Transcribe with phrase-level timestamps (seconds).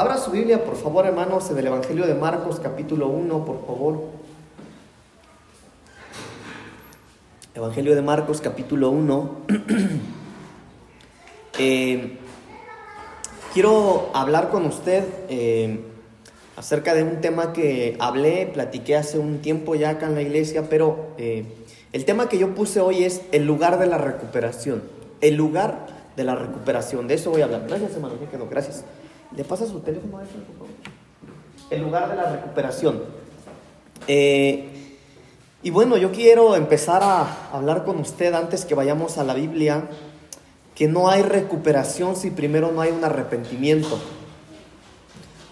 [0.00, 4.00] Abra su Biblia, por favor, hermanos, en el Evangelio de Marcos, capítulo 1, por favor.
[7.54, 9.30] Evangelio de Marcos, capítulo 1.
[11.58, 12.16] Eh,
[13.52, 15.80] quiero hablar con usted eh,
[16.56, 20.70] acerca de un tema que hablé, platiqué hace un tiempo ya acá en la iglesia,
[20.70, 21.44] pero eh,
[21.92, 24.82] el tema que yo puse hoy es el lugar de la recuperación.
[25.20, 27.06] El lugar de la recuperación.
[27.08, 27.66] De eso voy a hablar.
[27.68, 28.14] Gracias, hermano.
[28.30, 28.48] quedó.
[28.48, 28.82] Gracias.
[29.36, 30.74] ¿Le pasa su teléfono a eso, por favor?
[31.70, 33.02] El lugar de la recuperación.
[34.08, 34.96] Eh,
[35.62, 39.88] y bueno, yo quiero empezar a hablar con usted antes que vayamos a la Biblia,
[40.74, 44.00] que no hay recuperación si primero no hay un arrepentimiento.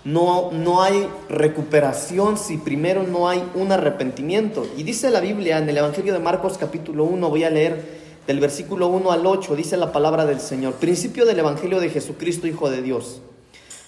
[0.05, 4.67] No, no hay recuperación si primero no hay un arrepentimiento.
[4.77, 8.41] Y dice la Biblia en el Evangelio de Marcos capítulo 1, voy a leer del
[8.41, 12.71] versículo 1 al 8, dice la palabra del Señor, principio del Evangelio de Jesucristo, Hijo
[12.71, 13.21] de Dios.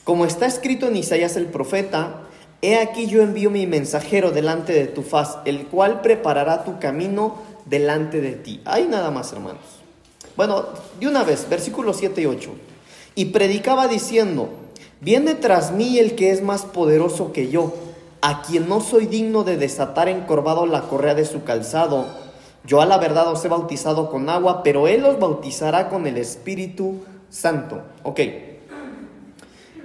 [0.04, 2.22] Como está escrito en Isaías el profeta,
[2.62, 7.36] he aquí yo envío mi mensajero delante de tu faz, el cual preparará tu camino
[7.66, 8.60] delante de ti.
[8.64, 9.62] Ahí nada más, hermanos.
[10.36, 10.64] Bueno,
[10.98, 12.50] de una vez, versículos 7 y 8.
[13.14, 14.48] Y predicaba diciendo,
[15.00, 17.74] viene tras mí el que es más poderoso que yo,
[18.22, 22.06] a quien no soy digno de desatar encorvado la correa de su calzado.
[22.64, 26.16] Yo a la verdad os he bautizado con agua, pero él os bautizará con el
[26.16, 27.82] Espíritu Santo.
[28.02, 28.20] Ok.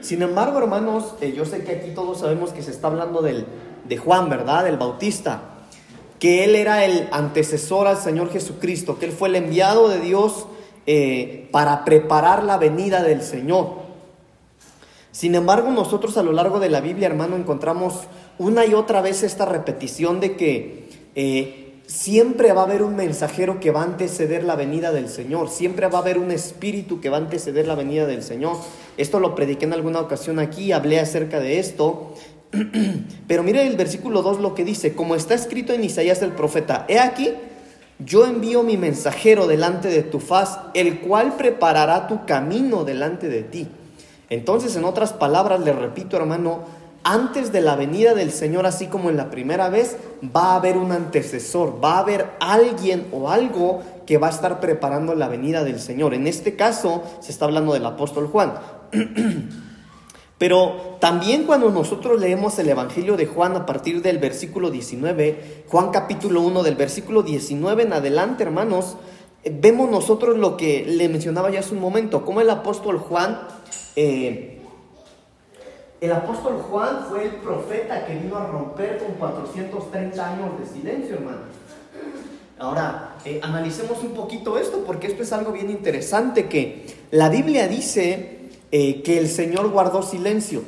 [0.06, 3.48] Sin embargo, hermanos, eh, yo sé que aquí todos sabemos que se está hablando del,
[3.86, 4.67] de Juan, ¿verdad?
[4.67, 5.42] El Bautista.
[6.20, 10.45] Que él era el antecesor al Señor Jesucristo, que él fue el enviado de Dios
[10.86, 13.78] eh, para preparar la venida del Señor.
[15.12, 18.02] Sin embargo, nosotros a lo largo de la Biblia, hermano, encontramos
[18.38, 23.59] una y otra vez esta repetición de que eh, siempre va a haber un mensajero
[23.59, 27.09] que va a anteceder la venida del Señor, siempre va a haber un espíritu que
[27.09, 28.58] va a anteceder la venida del Señor.
[28.97, 32.13] Esto lo prediqué en alguna ocasión aquí, hablé acerca de esto.
[33.28, 36.86] Pero mire el versículo 2 lo que dice, como está escrito en Isaías el profeta,
[36.88, 37.33] he aquí,
[38.00, 43.44] yo envío mi mensajero delante de tu faz, el cual preparará tu camino delante de
[43.44, 43.67] ti.
[44.29, 46.63] Entonces, en otras palabras, le repito hermano,
[47.05, 49.95] antes de la venida del Señor, así como en la primera vez,
[50.35, 54.59] va a haber un antecesor, va a haber alguien o algo que va a estar
[54.59, 56.16] preparando la venida del Señor.
[56.16, 58.55] En este caso se está hablando del apóstol Juan.
[60.39, 65.91] Pero también cuando nosotros leemos el Evangelio de Juan a partir del versículo 19, Juan
[65.91, 68.97] capítulo 1 del versículo 19 en adelante, hermanos,
[69.43, 73.41] vemos nosotros lo que le mencionaba ya hace un momento, como el apóstol Juan
[73.95, 74.54] eh,
[76.05, 81.16] el apóstol Juan fue el profeta que vino a romper con 430 años de silencio,
[81.16, 81.39] hermano.
[82.57, 87.67] Ahora, eh, analicemos un poquito esto, porque esto es algo bien interesante, que la Biblia
[87.67, 90.61] dice eh, que el Señor guardó silencio.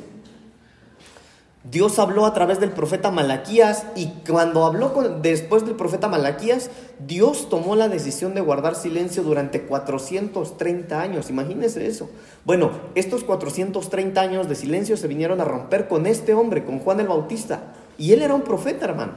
[1.70, 4.90] Dios habló a través del profeta Malaquías y cuando habló
[5.20, 6.70] después del profeta Malaquías,
[7.06, 11.28] Dios tomó la decisión de guardar silencio durante 430 años.
[11.28, 12.08] Imagínense eso.
[12.46, 17.00] Bueno, estos 430 años de silencio se vinieron a romper con este hombre, con Juan
[17.00, 17.74] el Bautista.
[17.98, 19.12] Y él era un profeta, hermano,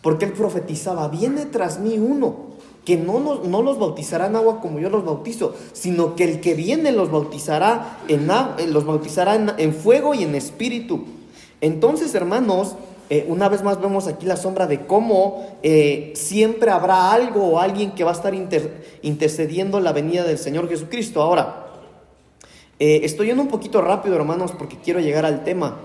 [0.00, 2.48] porque él profetizaba, viene tras mí uno
[2.84, 6.54] que no, no, los bautizará en agua como yo los bautizo, sino que el que
[6.54, 8.28] viene los bautizará en,
[8.72, 11.17] los bautizará en fuego y en espíritu.
[11.60, 12.76] Entonces, hermanos,
[13.10, 17.58] eh, una vez más vemos aquí la sombra de cómo eh, siempre habrá algo o
[17.58, 18.34] alguien que va a estar
[19.02, 21.22] intercediendo la venida del Señor Jesucristo.
[21.22, 21.68] Ahora,
[22.78, 25.78] eh, estoy yendo un poquito rápido, hermanos, porque quiero llegar al tema,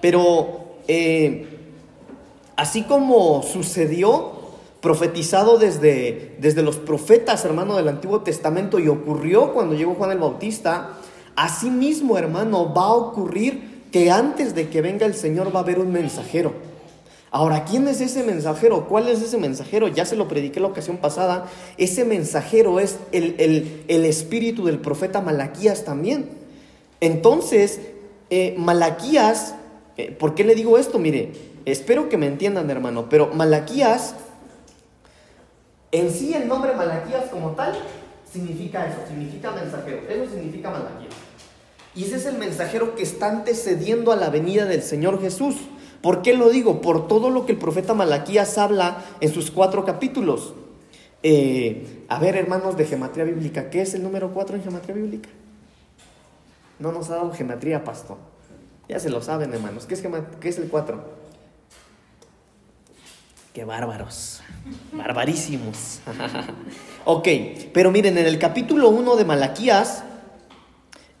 [0.00, 0.66] pero
[2.56, 4.38] así como sucedió,
[4.80, 10.18] profetizado desde, desde los profetas, hermano, del Antiguo Testamento, y ocurrió cuando llegó Juan el
[10.18, 10.90] Bautista,
[11.34, 15.62] así mismo, hermano, va a ocurrir que antes de que venga el Señor va a
[15.62, 16.52] haber un mensajero.
[17.30, 18.88] Ahora, ¿quién es ese mensajero?
[18.88, 19.88] ¿Cuál es ese mensajero?
[19.88, 21.46] Ya se lo prediqué la ocasión pasada.
[21.76, 26.30] Ese mensajero es el, espíritu del profeta Malaquías también.
[27.00, 27.80] Entonces,
[28.30, 29.54] eh, Malaquías,
[29.98, 30.98] eh, ¿por qué le digo esto?
[30.98, 31.32] Mire,
[31.66, 34.14] espero que me entiendan, hermano, pero Malaquías,
[35.92, 37.78] en sí el nombre Malaquías como tal,
[38.30, 40.00] significa eso, significa mensajero.
[40.08, 41.27] Eso significa Malaquías.
[41.98, 45.56] Y ese es el mensajero que está antecediendo a la venida del Señor Jesús.
[46.00, 46.80] ¿Por qué lo digo?
[46.80, 50.54] Por todo lo que el profeta Malaquías habla en sus cuatro capítulos.
[51.24, 55.28] Eh, a ver, hermanos de gematría bíblica, ¿qué es el número cuatro en gematría bíblica?
[56.78, 58.18] No nos ha dado gematría, pastor.
[58.88, 59.86] Ya se lo saben, hermanos.
[59.86, 60.04] ¿Qué es,
[60.38, 61.02] qué es el cuatro?
[63.52, 64.40] Qué bárbaros.
[64.92, 65.98] Barbarísimos.
[67.04, 67.28] ok,
[67.74, 70.04] pero miren, en el capítulo 1 de Malaquías,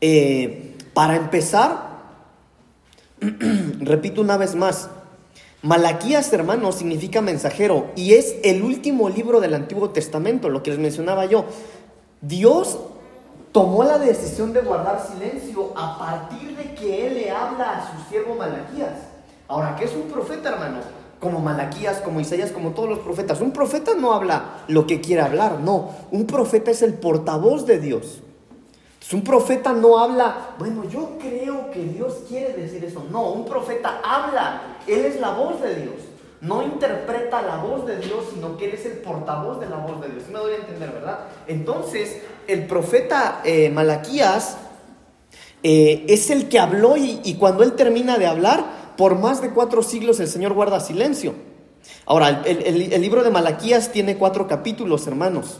[0.00, 1.88] eh, para empezar,
[3.80, 4.88] Repito una vez más,
[5.62, 10.78] Malaquías, hermanos, significa mensajero y es el último libro del Antiguo Testamento, lo que les
[10.78, 11.44] mencionaba yo.
[12.20, 12.78] Dios
[13.50, 18.08] tomó la decisión de guardar silencio a partir de que Él le habla a su
[18.08, 18.94] siervo Malaquías.
[19.48, 20.78] Ahora, ¿qué es un profeta, hermano?
[21.18, 23.40] Como Malaquías, como Isaías, como todos los profetas.
[23.40, 25.90] Un profeta no habla lo que quiere hablar, no.
[26.12, 28.22] Un profeta es el portavoz de Dios.
[29.12, 33.04] Un profeta no habla, bueno, yo creo que Dios quiere decir eso.
[33.10, 34.78] No, un profeta habla.
[34.86, 35.94] Él es la voz de Dios.
[36.40, 40.00] No interpreta la voz de Dios, sino que Él es el portavoz de la voz
[40.00, 40.24] de Dios.
[40.28, 41.20] me doy a entender, ¿verdad?
[41.46, 44.56] Entonces, el profeta eh, Malaquías
[45.62, 49.82] eh, es el que habló y, cuando él termina de hablar, por más de cuatro
[49.82, 51.34] siglos el Señor guarda silencio.
[52.06, 55.58] Ahora, el, libro de Malaquías tiene cuatro capítulos, hermanos.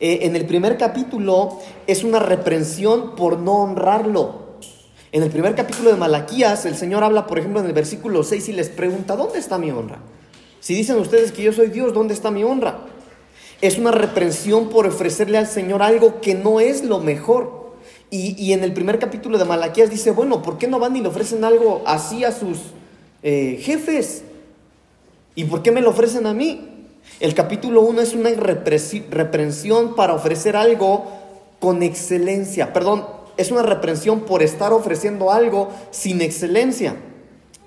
[0.00, 4.44] Eh, en el primer capítulo es una reprensión por no honrarlo.
[5.12, 8.48] En el primer capítulo de Malaquías, el Señor habla, por ejemplo, en el versículo 6
[8.48, 9.98] y les pregunta, ¿dónde está mi honra?
[10.58, 12.86] Si dicen ustedes que yo soy Dios, ¿dónde está mi honra?
[13.60, 17.64] Es una reprensión por ofrecerle al Señor algo que no es lo mejor.
[18.10, 21.08] Y, en el primer capítulo de Malaquías dice, bueno, ¿por qué no van y le
[21.08, 22.58] ofrecen algo así a sus
[23.22, 24.22] eh, jefes?
[25.34, 26.73] ¿Y por qué me lo ofrecen a mí?
[27.20, 31.06] El capítulo 1 es una reprensión para ofrecer algo
[31.60, 32.72] con excelencia.
[32.72, 33.06] Perdón,
[33.36, 36.96] es una reprensión por estar ofreciendo algo sin excelencia.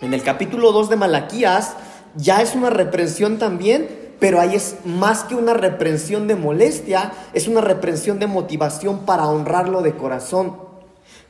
[0.01, 1.73] En el capítulo 2 de Malaquías
[2.15, 7.47] ya es una reprensión también pero ahí es más que una reprensión de molestia, es
[7.47, 10.57] una reprensión de motivación para honrarlo de corazón,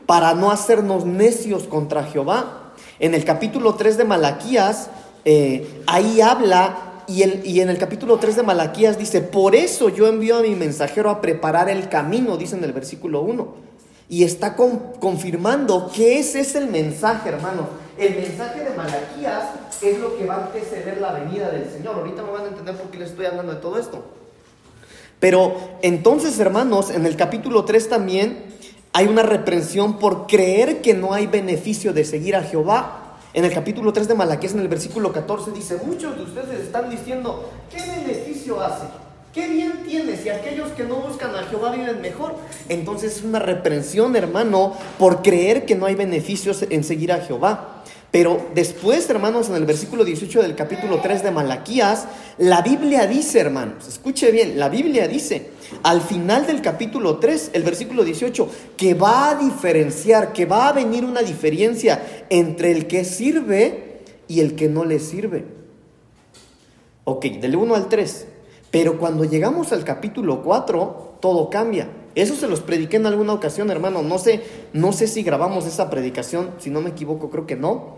[0.05, 2.73] para no hacernos necios contra Jehová.
[2.99, 4.89] En el capítulo 3 de Malaquías,
[5.25, 10.07] eh, ahí habla y, y, en el capítulo 3 de Malaquías dice, por eso yo
[10.07, 13.67] envío a mi mensajero a preparar el camino, dice en el versículo 1.
[14.09, 17.67] Y está confirmando que ese es el mensaje, hermano.
[17.97, 19.43] El mensaje de Malaquías
[19.81, 21.95] es lo que va a anteceder la venida del Señor.
[21.95, 24.03] Ahorita me van a entender por qué les estoy hablando de todo esto.
[25.19, 28.45] Pero entonces, hermanos, en el capítulo 3 también
[28.93, 33.06] hay una reprensión por creer que no hay beneficio de seguir a Jehová.
[33.37, 36.89] En el capítulo 3 de Malaquías, en el versículo 14, dice, muchos de ustedes están
[36.89, 38.87] diciendo, ¿qué beneficio hace?
[39.31, 40.25] ¿Qué bien tienes?
[40.25, 42.33] Y aquellos que no buscan a Jehová viven mejor.
[42.67, 47.76] Entonces es una reprensión, hermano, por creer que no hay beneficios en seguir a Jehová.
[48.17, 52.07] Pero después, hermanos, en el versículo 18 del capítulo 3 de Malaquías,
[52.39, 55.51] la Biblia dice, hermanos, escuche bien, la Biblia dice,
[55.83, 60.73] al final del capítulo 3, el versículo 18, que va a diferenciar, que va a
[60.73, 65.45] venir una diferencia entre el que sirve y el que no le sirve.
[67.03, 68.25] Ok, del 1 al 3.
[68.71, 71.87] Pero cuando llegamos al capítulo 4, todo cambia.
[72.15, 74.01] Eso se los prediqué en alguna ocasión, hermano.
[74.01, 74.41] No sé,
[74.73, 77.96] no sé si grabamos esa predicación, si no me equivoco, creo que no.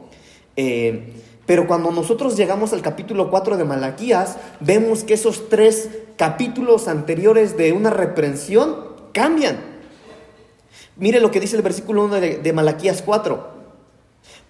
[0.56, 1.14] Eh,
[1.46, 7.58] pero cuando nosotros llegamos al capítulo 4 de Malaquías, vemos que esos tres capítulos anteriores
[7.58, 8.76] de una reprensión
[9.14, 9.60] cambian.
[10.96, 13.48] Mire lo que dice el versículo 1 de, de Malaquías 4.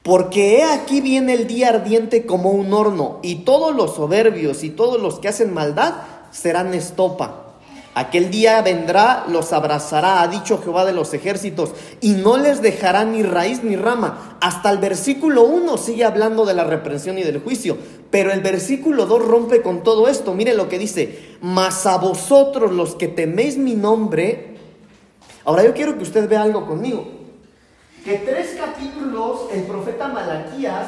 [0.03, 4.69] Porque he aquí viene el día ardiente como un horno, y todos los soberbios y
[4.69, 5.93] todos los que hacen maldad
[6.31, 7.48] serán estopa.
[7.95, 11.71] Aquel día vendrá, los abrazará, ha dicho Jehová de los ejércitos,
[12.01, 14.37] y no les dejará ni raíz ni rama.
[14.41, 17.77] Hasta el versículo 1 sigue hablando de la reprensión y del juicio,
[18.11, 20.33] pero el versículo 2 rompe con todo esto.
[20.33, 24.55] Mire lo que dice, mas a vosotros los que teméis mi nombre,
[25.45, 27.19] ahora yo quiero que usted vea algo conmigo
[28.03, 30.87] que tres capítulos el profeta Malaquías,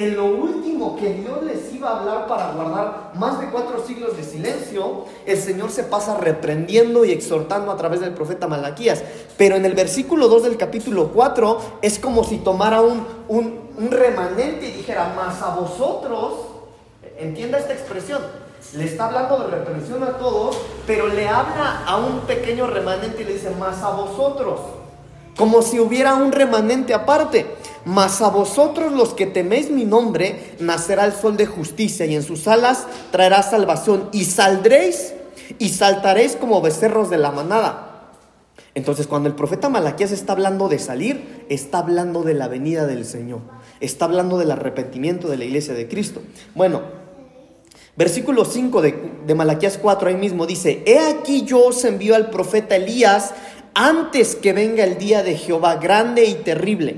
[0.00, 4.16] en lo último que Dios les iba a hablar para guardar más de cuatro siglos
[4.16, 9.02] de silencio, el Señor se pasa reprendiendo y exhortando a través del profeta Malaquías.
[9.36, 13.90] Pero en el versículo 2 del capítulo 4 es como si tomara un, un, un
[13.90, 16.46] remanente y dijera, más a vosotros,
[17.18, 18.22] entienda esta expresión,
[18.72, 23.26] le está hablando de reprensión a todos, pero le habla a un pequeño remanente y
[23.26, 24.60] le dice, más a vosotros
[25.36, 27.46] como si hubiera un remanente aparte.
[27.84, 32.22] Mas a vosotros los que teméis mi nombre, nacerá el sol de justicia y en
[32.22, 35.14] sus alas traerá salvación y saldréis
[35.58, 37.86] y saltaréis como becerros de la manada.
[38.74, 43.04] Entonces cuando el profeta Malaquías está hablando de salir, está hablando de la venida del
[43.04, 43.40] Señor,
[43.80, 46.22] está hablando del arrepentimiento de la iglesia de Cristo.
[46.54, 46.82] Bueno,
[47.96, 52.30] versículo 5 de, de Malaquías 4 ahí mismo dice, He aquí yo os envío al
[52.30, 53.34] profeta Elías
[53.80, 56.96] antes que venga el día de Jehová grande y terrible.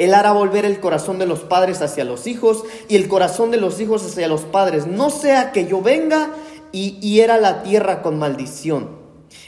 [0.00, 3.56] Él hará volver el corazón de los padres hacia los hijos y el corazón de
[3.56, 4.88] los hijos hacia los padres.
[4.88, 6.30] No sea que yo venga
[6.72, 8.88] y hiera la tierra con maldición.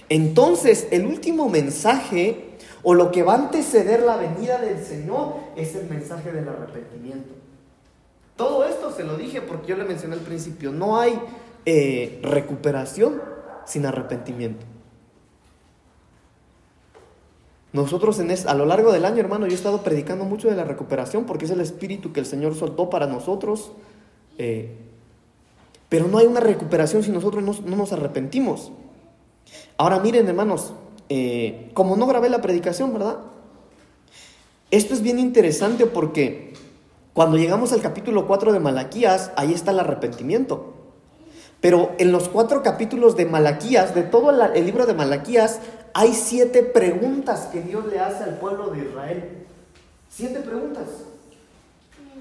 [0.08, 2.50] Entonces, el último mensaje
[2.84, 7.34] o lo que va a anteceder la venida del Señor es el mensaje del arrepentimiento.
[8.36, 11.18] Todo esto se lo dije porque yo le mencioné al principio, no hay
[11.64, 13.20] eh, recuperación
[13.64, 14.64] sin arrepentimiento.
[17.76, 20.64] Nosotros en a lo largo del año, hermano, yo he estado predicando mucho de la
[20.64, 23.70] recuperación porque es el espíritu que el Señor soltó para nosotros.
[24.38, 24.78] Eh,
[25.90, 28.72] pero no hay una recuperación si nosotros no, nos arrepentimos.
[29.76, 30.72] Ahora miren, hermanos,
[31.10, 33.18] eh, como no grabé la predicación, ¿verdad?
[34.70, 36.54] Esto es bien interesante porque
[37.12, 40.76] cuando llegamos al capítulo 4 de Malaquías, ahí está el arrepentimiento.
[41.60, 45.60] Pero en los cuatro capítulos de Malaquías, de todo el libro de Malaquías,
[45.98, 49.46] hay siete preguntas que Dios le hace al pueblo de Israel.
[50.10, 50.84] Siete preguntas.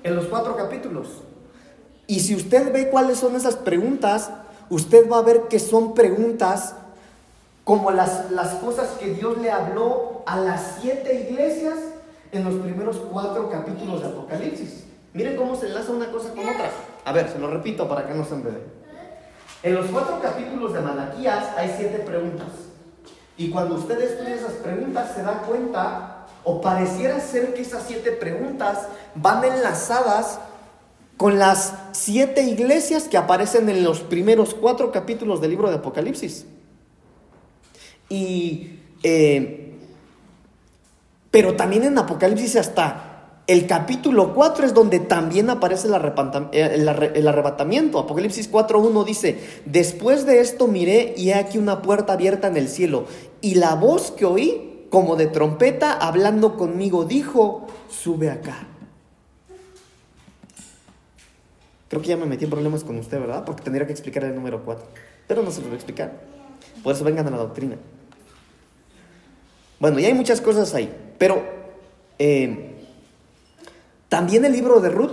[0.02, 1.10] En los cuatro capítulos.
[2.08, 4.32] Y si usted ve cuáles son esas preguntas,
[4.70, 6.74] usted va a ver que son preguntas
[7.66, 11.76] como las, las cosas que Dios le habló a las siete iglesias
[12.32, 14.86] en los primeros cuatro capítulos de Apocalipsis.
[15.12, 16.72] Miren cómo se enlaza una cosa con otra.
[17.04, 18.64] A ver, se lo repito para que no se enrede.
[19.64, 22.65] En los cuatro capítulos de Malaquías hay siete preguntas.
[23.38, 28.12] Y cuando usted estudia esas preguntas se da cuenta, o pareciera ser que esas siete
[28.12, 30.40] preguntas van enlazadas
[31.18, 36.46] con las siete iglesias que aparecen en los primeros cuatro capítulos del libro de Apocalipsis.
[38.10, 39.74] Y, eh,
[41.32, 43.15] pero también en Apocalipsis hasta
[43.48, 48.00] el capítulo 4 es donde también aparece eh, el arrebatamiento.
[48.00, 52.68] Apocalipsis 4.1 dice, después de esto miré y he aquí una puerta abierta en el
[52.68, 53.06] cielo.
[53.42, 58.68] Y la voz que oí, como de trompeta, hablando conmigo, dijo, sube acá.
[61.88, 63.46] Creo que ya me metí en problemas con usted, ¿verdad?
[63.46, 64.88] Porque tendría que explicar el número 4.
[65.28, 66.20] Pero no se lo voy a explicar.
[66.84, 67.78] Por eso vengan a la doctrina.
[69.80, 70.92] Bueno, y hay muchas cosas ahí.
[71.20, 71.64] Pero...
[72.18, 72.75] Eh,
[74.10, 75.12] también el libro de Ruth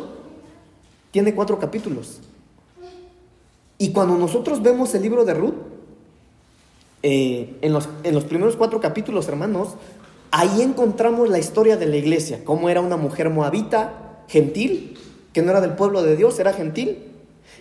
[1.10, 2.20] tiene cuatro capítulos.
[3.78, 5.54] Y cuando nosotros vemos el libro de Ruth,
[7.02, 9.70] eh, en, los, en los primeros cuatro capítulos, hermanos,
[10.30, 14.98] ahí encontramos la historia de la iglesia, cómo era una mujer moabita, gentil,
[15.32, 16.98] que no era del pueblo de Dios, era gentil,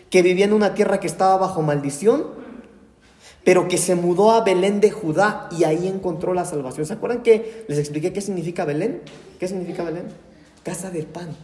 [0.09, 2.25] que vivía en una tierra que estaba bajo maldición,
[3.43, 6.85] pero que se mudó a Belén de Judá y ahí encontró la salvación.
[6.85, 9.01] ¿Se acuerdan que les expliqué qué significa Belén?
[9.39, 10.05] ¿Qué significa Belén?
[10.63, 11.35] Casa del pan,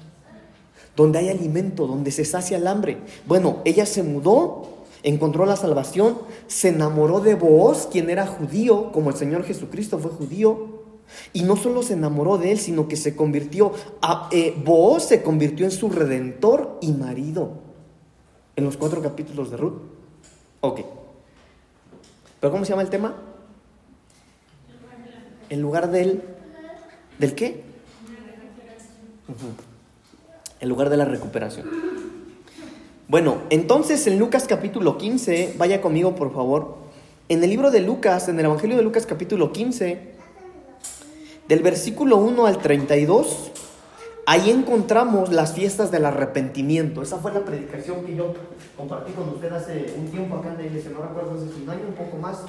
[0.96, 2.98] donde hay alimento, donde se sacia el hambre.
[3.26, 9.10] Bueno, ella se mudó, encontró la salvación, se enamoró de Booz, quien era judío, como
[9.10, 10.78] el Señor Jesucristo fue judío.
[11.32, 13.72] Y no solo se enamoró de él, sino que se convirtió,
[14.02, 14.62] a, eh,
[15.00, 17.68] se convirtió en su redentor y marido.
[18.56, 19.82] En los cuatro capítulos de Ruth.
[20.62, 20.82] Ok.
[22.40, 23.16] ¿Pero cómo se llama el tema?
[25.50, 26.24] En lugar del...
[27.20, 27.67] ¿Del qué?
[30.60, 31.68] En lugar de la recuperación.
[33.08, 36.76] Bueno, entonces en Lucas capítulo 15, vaya conmigo por favor.
[37.30, 40.16] En el libro de Lucas, en el Evangelio de Lucas capítulo 15,
[41.48, 43.52] del versículo 1 al 32,
[44.26, 47.02] ahí encontramos las fiestas del arrepentimiento.
[47.02, 48.34] Esa fue la predicación que yo
[48.76, 51.88] compartí con usted hace un tiempo acá en la iglesia, no recuerdo, hace un año,
[51.88, 52.40] un poco más.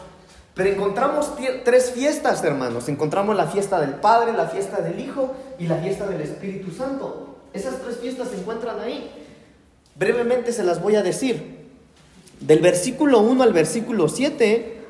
[0.59, 1.31] Pero encontramos
[1.65, 2.89] tres fiestas, hermanos.
[2.89, 7.37] Encontramos la fiesta del Padre, la fiesta del Hijo y la fiesta del Espíritu Santo.
[7.53, 9.09] Esas tres fiestas se encuentran ahí.
[9.95, 11.59] Brevemente se las voy a decir.
[12.41, 14.81] Del versículo 1 al versículo 7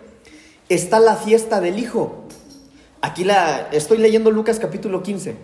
[0.70, 2.24] está la fiesta del Hijo.
[3.02, 5.36] Aquí la estoy leyendo Lucas capítulo 15.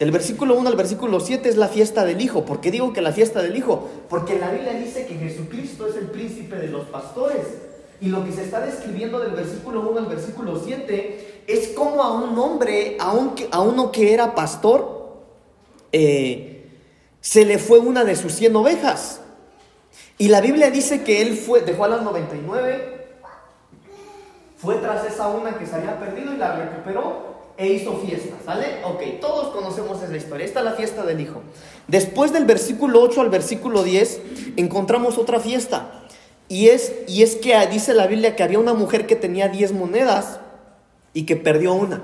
[0.00, 2.44] Del versículo 1 al versículo 7 es la fiesta del Hijo.
[2.44, 3.88] ¿Por qué digo que la fiesta del Hijo?
[4.08, 7.46] Porque la Biblia dice que Jesucristo es el príncipe de los pastores.
[8.02, 12.12] Y lo que se está describiendo del versículo 1 al versículo 7 es como a
[12.12, 13.12] un hombre, a,
[13.52, 15.22] a uno que era pastor,
[15.92, 16.68] eh,
[17.20, 19.20] se le fue una de sus 100 ovejas.
[20.18, 23.06] Y la Biblia dice que él fue, dejó a las 99,
[24.56, 28.84] fue tras esa una que se había perdido y la recuperó e hizo fiesta, ¿sale?
[28.84, 30.44] Ok, todos conocemos esa historia.
[30.46, 31.42] Esta es la fiesta del Hijo.
[31.86, 34.20] Después del versículo 8 al versículo 10
[34.56, 36.01] encontramos otra fiesta.
[36.52, 39.72] Y es, y es que dice la Biblia que había una mujer que tenía 10
[39.72, 40.38] monedas
[41.14, 42.02] y que perdió una.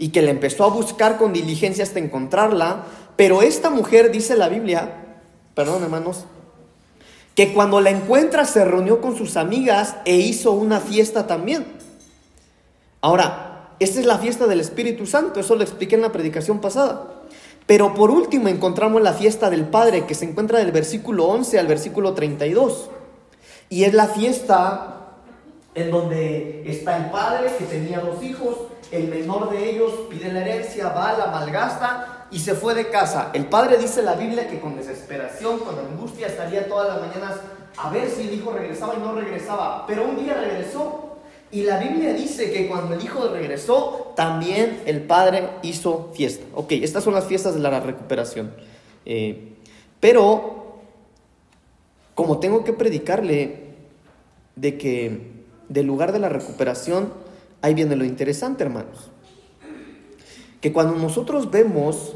[0.00, 2.86] Y que la empezó a buscar con diligencia hasta encontrarla.
[3.14, 5.20] Pero esta mujer, dice la Biblia,
[5.54, 6.24] perdón hermanos,
[7.36, 11.64] que cuando la encuentra se reunió con sus amigas e hizo una fiesta también.
[13.00, 17.22] Ahora, esta es la fiesta del Espíritu Santo, eso lo expliqué en la predicación pasada.
[17.68, 21.68] Pero por último encontramos la fiesta del Padre que se encuentra del versículo 11 al
[21.68, 22.90] versículo 32.
[23.74, 25.00] Y es la fiesta
[25.74, 28.56] en donde está el padre que tenía dos hijos,
[28.92, 33.32] el menor de ellos pide la herencia, va, la malgasta y se fue de casa.
[33.34, 37.40] El padre dice en la Biblia que con desesperación, con angustia, estaría todas las mañanas
[37.76, 39.84] a ver si el hijo regresaba y no regresaba.
[39.88, 41.16] Pero un día regresó.
[41.50, 46.46] Y la Biblia dice que cuando el hijo regresó, también el padre hizo fiesta.
[46.54, 48.54] Ok, estas son las fiestas de la recuperación.
[49.04, 49.56] Eh,
[49.98, 50.76] pero,
[52.14, 53.63] como tengo que predicarle
[54.56, 55.32] de que
[55.68, 57.12] del lugar de la recuperación,
[57.62, 59.10] ahí viene lo interesante, hermanos.
[60.60, 62.14] Que cuando nosotros vemos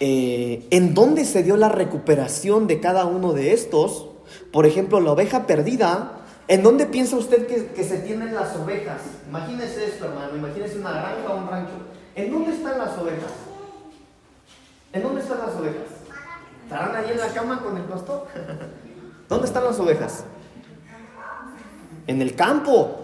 [0.00, 4.08] eh, en dónde se dio la recuperación de cada uno de estos,
[4.52, 9.00] por ejemplo, la oveja perdida, ¿en dónde piensa usted que, se tienen las ovejas?
[9.28, 11.72] Imagínese esto, hermano, imagínese una granja o un rancho.
[12.14, 13.32] ¿En dónde están las ovejas?
[14.92, 15.88] ¿En dónde están las ovejas?
[16.64, 18.26] ¿Estarán ahí en la cama con el pastor?
[19.28, 20.24] ¿Dónde están las ovejas?
[22.06, 23.00] En el campo.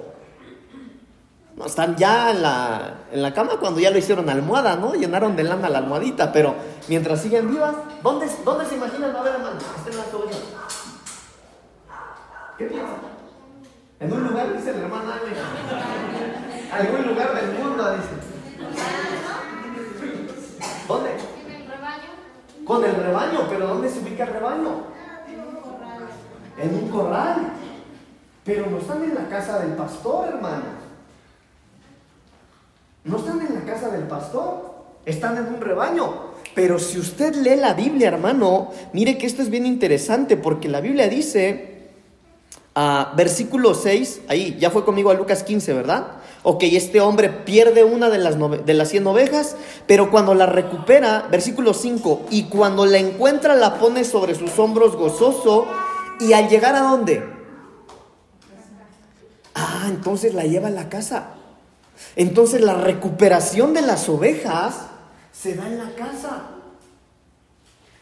[1.57, 4.95] No, están ya en la, en la cama cuando ya lo hicieron almohada, ¿no?
[4.95, 6.54] Llenaron de lana la almohadita, pero
[6.88, 9.59] mientras siguen vivas, ¿dónde, dónde se imaginan a ver, hermano?
[9.76, 10.40] Estén las ovejas.
[12.57, 12.97] ¿Qué piensan?
[14.00, 18.30] En un lugar, dice el hermano En Algún lugar del mundo, dice.
[20.88, 21.11] ¿Dónde?
[21.11, 22.64] En el rebaño.
[22.64, 24.85] Con el rebaño, pero ¿dónde se ubica el rebaño?
[26.57, 27.52] En un corral.
[28.44, 30.64] Pero no están en la casa del pastor, hermano.
[33.04, 34.75] No están en la casa del pastor.
[35.04, 36.30] Están en un rebaño.
[36.54, 40.80] Pero si usted lee la Biblia, hermano, mire que esto es bien interesante porque la
[40.80, 41.70] Biblia dice
[43.14, 46.06] versículo 6, ahí ya fue conmigo a Lucas 15, ¿verdad?
[46.42, 49.56] Ok, este hombre pierde una de las, de las 100 ovejas,
[49.87, 54.97] pero cuando la recupera, versículo 5, y cuando la encuentra la pone sobre sus hombros
[54.97, 55.66] gozoso,
[56.20, 57.39] y al llegar a dónde?
[59.81, 61.29] Ah, entonces la lleva a la casa.
[62.15, 64.89] Entonces la recuperación de las ovejas
[65.33, 66.51] se da en la casa.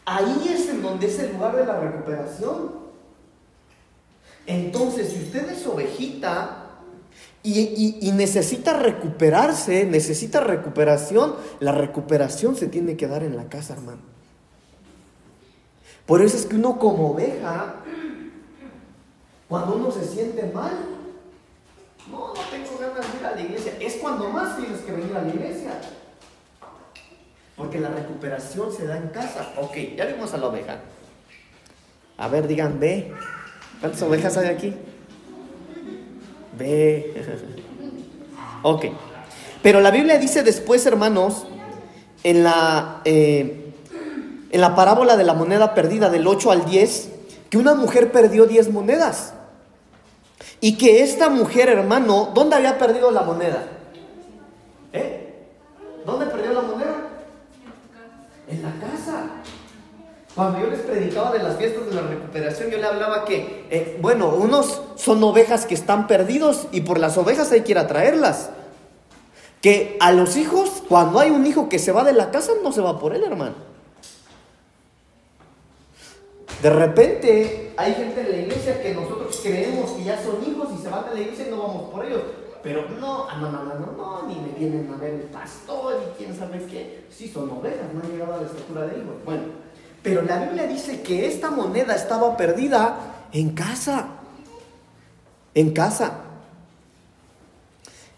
[0.05, 2.71] Ahí es en donde es el lugar de la recuperación.
[4.45, 6.65] Entonces, si usted es ovejita
[7.43, 14.01] y, necesita recuperarse, necesita recuperación, la recuperación se tiene que dar en la casa, hermano.
[16.05, 17.75] Por eso es que uno como oveja,
[19.47, 20.98] cuando uno se siente mal,
[22.11, 23.73] no, no tengo ganas de ir a la iglesia.
[23.79, 25.71] Es cuando más tienes que venir a la iglesia.
[27.55, 29.53] Porque la recuperación se da en casa.
[29.57, 30.77] Ok, ya vimos a la oveja.
[32.17, 33.11] A ver, digan, ve.
[33.79, 34.73] ¿Cuántas ovejas hay aquí?
[36.57, 37.13] Ve.
[38.63, 38.85] ok.
[39.61, 41.45] Pero la Biblia dice después, hermanos,
[42.23, 43.73] en la, eh,
[44.51, 47.09] en la parábola de la moneda perdida del 8 al 10,
[47.49, 49.33] que una mujer perdió 10 monedas.
[50.61, 53.63] Y que esta mujer, hermano, ¿dónde había perdido la moneda?
[54.91, 55.47] ¿Eh?
[56.05, 56.95] ¿Dónde perdió la moneda?
[58.47, 59.27] En la casa.
[60.35, 63.97] Cuando yo les predicaba de las fiestas de la recuperación, yo le hablaba que, eh,
[64.01, 67.87] bueno, unos son ovejas que están perdidos y por las ovejas hay que ir a
[67.87, 68.49] traerlas.
[69.61, 72.71] Que a los hijos, cuando hay un hijo que se va de la casa, no
[72.71, 73.55] se va por él, hermano.
[76.61, 80.83] De repente hay gente en la iglesia que nosotros creemos que ya son hijos y
[80.83, 82.23] se van de la iglesia y no vamos por ellos.
[82.61, 85.95] Pero no, ah, no, no, no, no, no, ni me vienen a ver el pastor
[85.95, 87.05] y quién sabe qué.
[87.09, 89.15] Sí, son ovejas, no han llegado a la estatura de hijos.
[89.23, 89.43] Bueno,
[90.03, 94.07] pero la Biblia dice que esta moneda estaba perdida en casa.
[95.53, 96.19] En casa.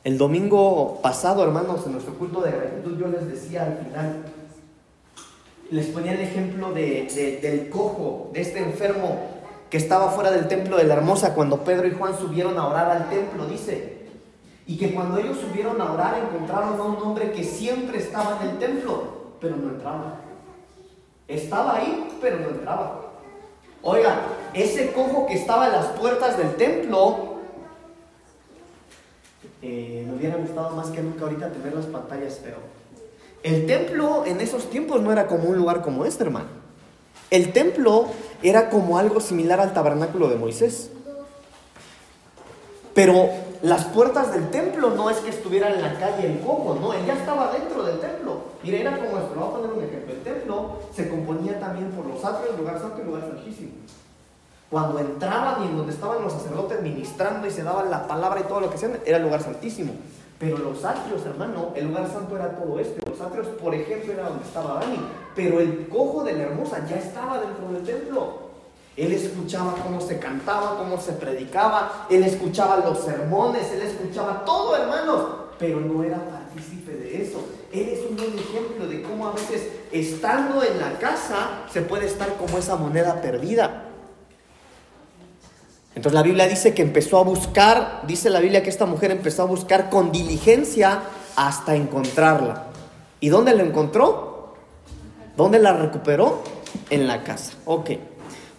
[0.04, 4.24] El domingo pasado, hermanos, en nuestro culto de gratitud, yo les decía al final,
[5.70, 9.40] les ponía el ejemplo del cojo, de este enfermo
[9.72, 12.92] que estaba fuera del templo de la hermosa cuando Pedro y Juan subieron a orar
[12.92, 14.02] al templo, dice.
[14.68, 18.50] Y que cuando ellos subieron a orar encontraron a un hombre que siempre estaba en
[18.50, 20.18] el templo, pero no entraba.
[21.26, 23.14] Estaba ahí, pero no entraba.
[23.82, 24.20] Oiga,
[24.54, 27.38] ese cojo que estaba en las puertas del templo,
[29.62, 32.58] eh, me hubiera gustado más que nunca ahorita tener las pantallas, pero
[33.42, 36.61] el templo en esos tiempos no era como un lugar como este, hermano.
[37.32, 38.08] El templo
[38.44, 40.92] era como algo similar al tabernáculo de Moisés.
[42.94, 43.30] Pero
[43.62, 47.06] las puertas del templo no es que estuviera en la calle el cojo, no, él
[47.06, 48.42] ya estaba dentro del templo.
[48.62, 50.14] Mire, era como esto, vamos a poner un ejemplo.
[50.14, 53.72] El templo se componía también por los atrios, lugar santo y lugar santísimo.
[54.70, 58.44] Cuando entraban y en donde estaban los sacerdotes ministrando y se daban la palabra y
[58.44, 59.94] todo lo que hacían, era el lugar santísimo.
[60.42, 63.00] Pero los atrios, hermano, el lugar santo era todo esto.
[63.08, 65.00] Los atrios, por ejemplo, era donde estaba Dani.
[65.36, 68.50] Pero el cojo de la hermosa ya estaba dentro del templo.
[68.98, 74.76] Él escuchaba cómo se cantaba, cómo se predicaba, él escuchaba los sermones, él escuchaba todo,
[74.76, 75.28] hermanos.
[75.60, 77.46] pero no era partícipe de eso.
[77.72, 82.08] Él es un buen ejemplo de cómo a veces estando en la casa se puede
[82.08, 83.91] estar como esa moneda perdida.
[85.96, 89.44] Entonces la Biblia dice que empezó a buscar, dice la Biblia que esta mujer empezó
[89.44, 91.02] a buscar con diligencia
[91.36, 92.68] hasta encontrarla.
[93.20, 94.56] ¿Y dónde la encontró?
[95.36, 96.44] ¿Dónde la recuperó?
[96.90, 97.54] En la casa.
[97.66, 97.92] Ok.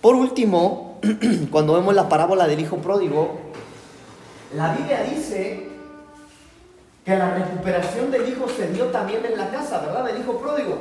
[0.00, 1.00] Por último,
[1.50, 3.38] cuando vemos la parábola del hijo pródigo,
[4.54, 5.68] la Biblia dice
[7.04, 10.04] que la recuperación del hijo se dio también en la casa, ¿verdad?
[10.04, 10.78] Del hijo pródigo.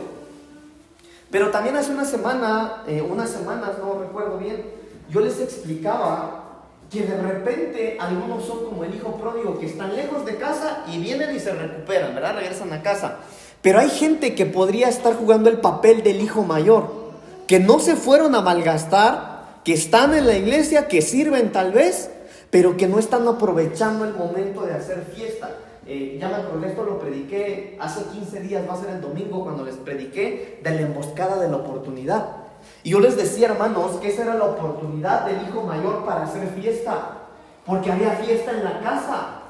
[1.31, 4.65] Pero también hace una semana, eh, unas semanas, no recuerdo bien,
[5.09, 6.40] yo les explicaba
[6.91, 10.99] que de repente algunos son como el hijo pródigo que están lejos de casa y
[10.99, 12.35] vienen y se recuperan, ¿verdad?
[12.35, 13.19] Regresan a casa.
[13.61, 16.91] Pero hay gente que podría estar jugando el papel del hijo mayor,
[17.47, 22.09] que no se fueron a malgastar, que están en la iglesia, que sirven tal vez,
[22.49, 25.55] pero que no están aprovechando el momento de hacer fiesta.
[25.87, 29.43] Eh, ya me acordé, esto lo prediqué hace 15 días, va a ser el domingo,
[29.43, 32.40] cuando les prediqué de la emboscada de la oportunidad.
[32.83, 36.47] Y yo les decía, hermanos, que esa era la oportunidad del hijo mayor para hacer
[36.49, 37.19] fiesta,
[37.65, 39.41] porque había fiesta en la casa.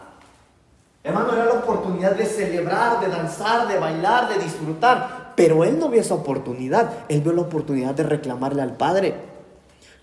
[1.03, 5.33] Hermano, era la oportunidad de celebrar, de danzar, de bailar, de disfrutar.
[5.35, 9.15] Pero él no vio esa oportunidad, él vio la oportunidad de reclamarle al Padre.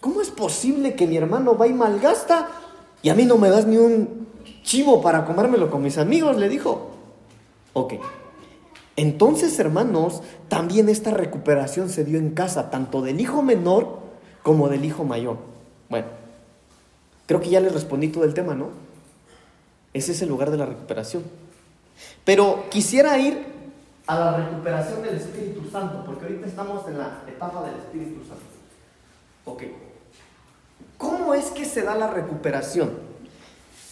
[0.01, 2.49] ¿Cómo es posible que mi hermano va y malgasta
[3.03, 4.27] y a mí no me das ni un
[4.63, 6.37] chivo para comérmelo con mis amigos?
[6.37, 6.91] Le dijo.
[7.75, 7.95] Ok.
[8.99, 14.01] Entonces, hermanos, también esta recuperación se dio en casa, tanto del hijo menor
[14.43, 15.37] como del hijo mayor.
[15.89, 16.09] Bueno,
[17.27, 18.71] creo que ya les respondí todo el tema, ¿no?
[19.95, 21.23] Ese es el lugar de la recuperación.
[22.25, 23.47] Pero quisiera ir
[24.09, 28.43] a la recuperación del Espíritu Santo, porque ahorita estamos en la etapa del Espíritu Santo.
[29.45, 29.63] Ok.
[30.97, 32.91] ¿Cómo es que se da la recuperación?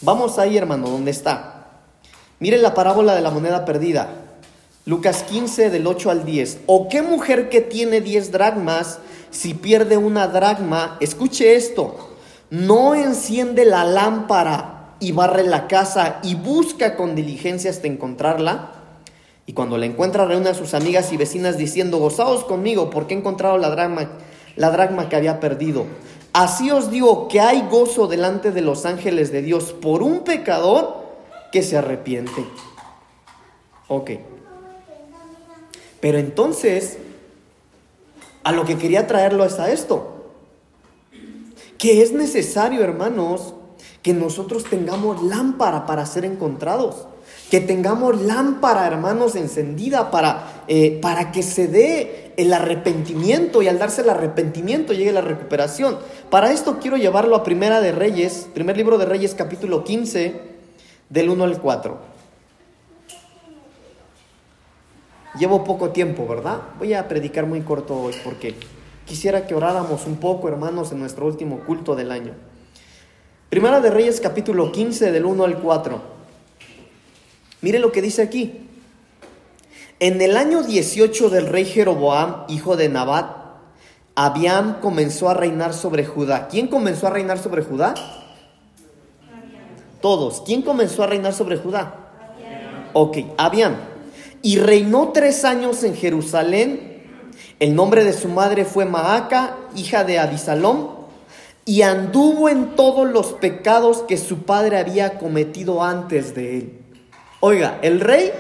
[0.01, 1.67] Vamos ahí, hermano, ¿dónde está?
[2.41, 4.26] Miren la parábola de la moneda perdida.
[4.89, 6.61] Lucas 15 del 8 al 10.
[6.67, 12.11] ¿O qué mujer que tiene 10 dracmas, si pierde una dracma, escuche esto,
[12.51, 18.75] no enciende la lámpara y barre la casa y busca con diligencia hasta encontrarla?
[19.45, 23.19] Y cuando la encuentra reúne a sus amigas y vecinas diciendo, gozaos conmigo porque he
[23.19, 24.09] encontrado la dracma,
[24.55, 25.87] la dracma que había perdido.
[26.33, 31.07] Así os digo que hay gozo delante de los ángeles de Dios por un pecador
[31.51, 32.45] que se arrepiente.
[33.89, 34.36] Ok.
[36.07, 36.99] Pero entonces,
[38.45, 40.31] a lo que quería traerlo es a esto.
[41.79, 43.55] Que es necesario, hermanos,
[44.03, 47.09] que nosotros tengamos lámpara para ser encontrados.
[47.51, 53.81] Que tengamos lámpara, hermanos, encendida para, eh, para que se dé el arrepentimiento y al
[53.81, 55.99] darse el arrepentimiento llegue la recuperación.
[56.31, 60.41] Para esto quiero llevarlo a Primera de Reyes, primer libro de Reyes capítulo 15,
[61.11, 62.16] del 1 al 4.
[65.39, 66.61] Llevo poco tiempo, ¿verdad?
[66.79, 68.55] Voy a predicar muy corto hoy porque
[69.05, 72.33] quisiera que oráramos un poco, hermanos, en nuestro último culto del año.
[73.51, 76.01] Primera de Reyes capítulo 15 del 1 al 4.
[77.61, 78.67] Mire lo que dice aquí.
[80.01, 83.37] En el año 18 del rey Jeroboam, hijo de Nabat,
[84.15, 86.49] Abiam comenzó a reinar sobre Judá.
[86.49, 87.95] ¿Quién comenzó a reinar sobre Judá?
[90.01, 90.43] Todos.
[90.47, 91.95] ¿Quién comenzó a reinar sobre Judá?
[92.95, 93.96] Ok, Abiam
[94.47, 97.03] y reinó tres años en Jerusalén.
[97.59, 100.91] El nombre de su madre fue Maaca, hija de Abisalom,
[101.65, 106.79] y anduvo en todos los pecados que su padre había cometido antes de él.
[107.41, 108.31] Oiga, el rey,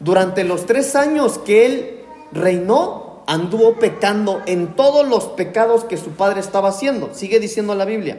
[0.00, 2.00] durante los tres años que él
[2.32, 7.10] reinó, anduvo pecando en todos los pecados que su padre estaba haciendo.
[7.12, 8.16] Sigue diciendo la Biblia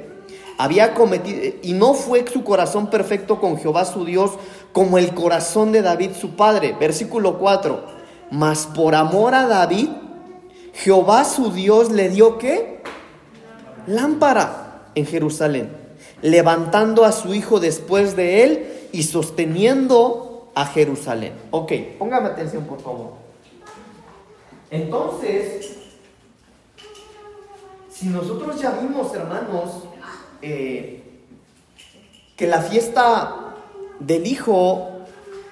[0.59, 4.31] había cometido, y no fue su corazón perfecto con Jehová su Dios
[4.73, 6.75] como el corazón de David su padre.
[6.79, 7.83] Versículo 4.
[8.31, 9.89] Mas por amor a David,
[10.73, 12.81] Jehová su Dios le dio qué?
[13.87, 15.75] Lámpara en Jerusalén,
[16.21, 21.33] levantando a su hijo después de él y sosteniendo a Jerusalén.
[21.51, 23.13] Ok, póngame atención por favor.
[24.69, 25.77] Entonces,
[27.89, 29.83] si nosotros ya vimos, hermanos,
[30.41, 31.03] eh,
[32.35, 33.38] que la fiesta
[33.99, 34.89] del hijo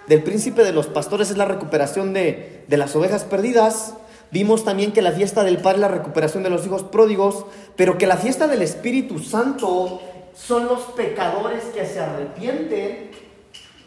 [0.07, 3.93] del príncipe de los pastores es la recuperación de, de las ovejas perdidas.
[4.31, 7.97] Vimos también que la fiesta del Padre es la recuperación de los hijos pródigos, pero
[7.97, 10.01] que la fiesta del Espíritu Santo
[10.33, 13.12] son los pecadores que se arrepienten.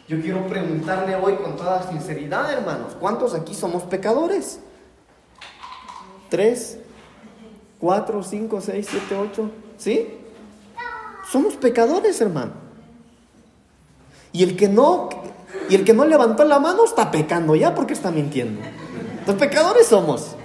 [0.07, 4.59] Yo quiero preguntarle hoy con toda sinceridad, hermanos, ¿cuántos aquí somos pecadores?
[6.29, 6.79] ¿Tres?
[7.79, 8.21] ¿Cuatro?
[8.21, 8.61] ¿Cinco?
[8.61, 8.87] ¿Seis?
[8.89, 9.15] ¿Siete?
[9.15, 9.49] ¿Ocho?
[9.77, 10.17] ¿Sí?
[11.31, 12.60] Somos pecadores, hermano.
[14.33, 15.09] Y el que no,
[15.69, 18.61] Y el que no levantó la mano está pecando ya porque está mintiendo.
[19.25, 20.35] Los pecadores somos.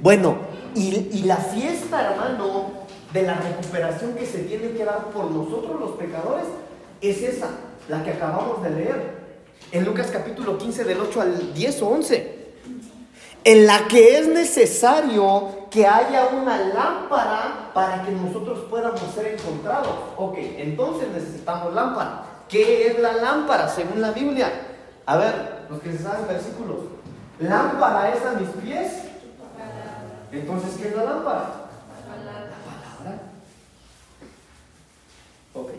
[0.00, 0.36] Bueno,
[0.74, 5.80] y, y la fiesta, hermano, de la recuperación que se tiene que dar por nosotros
[5.80, 6.46] los pecadores
[7.00, 7.48] es esa,
[7.88, 9.24] la que acabamos de leer.
[9.70, 12.44] En Lucas capítulo 15 del 8 al 10 o 11.
[13.44, 19.94] En la que es necesario que haya una lámpara para que nosotros podamos ser encontrados.
[20.16, 22.33] Ok, entonces necesitamos lámpara.
[22.48, 24.52] ¿Qué es la lámpara según la Biblia?
[25.06, 26.76] A ver, los que se saben versículos.
[27.38, 28.92] Lámpara es a mis pies.
[30.30, 31.40] Entonces, ¿qué es la lámpara?
[32.24, 33.22] La palabra.
[35.54, 35.70] Ok.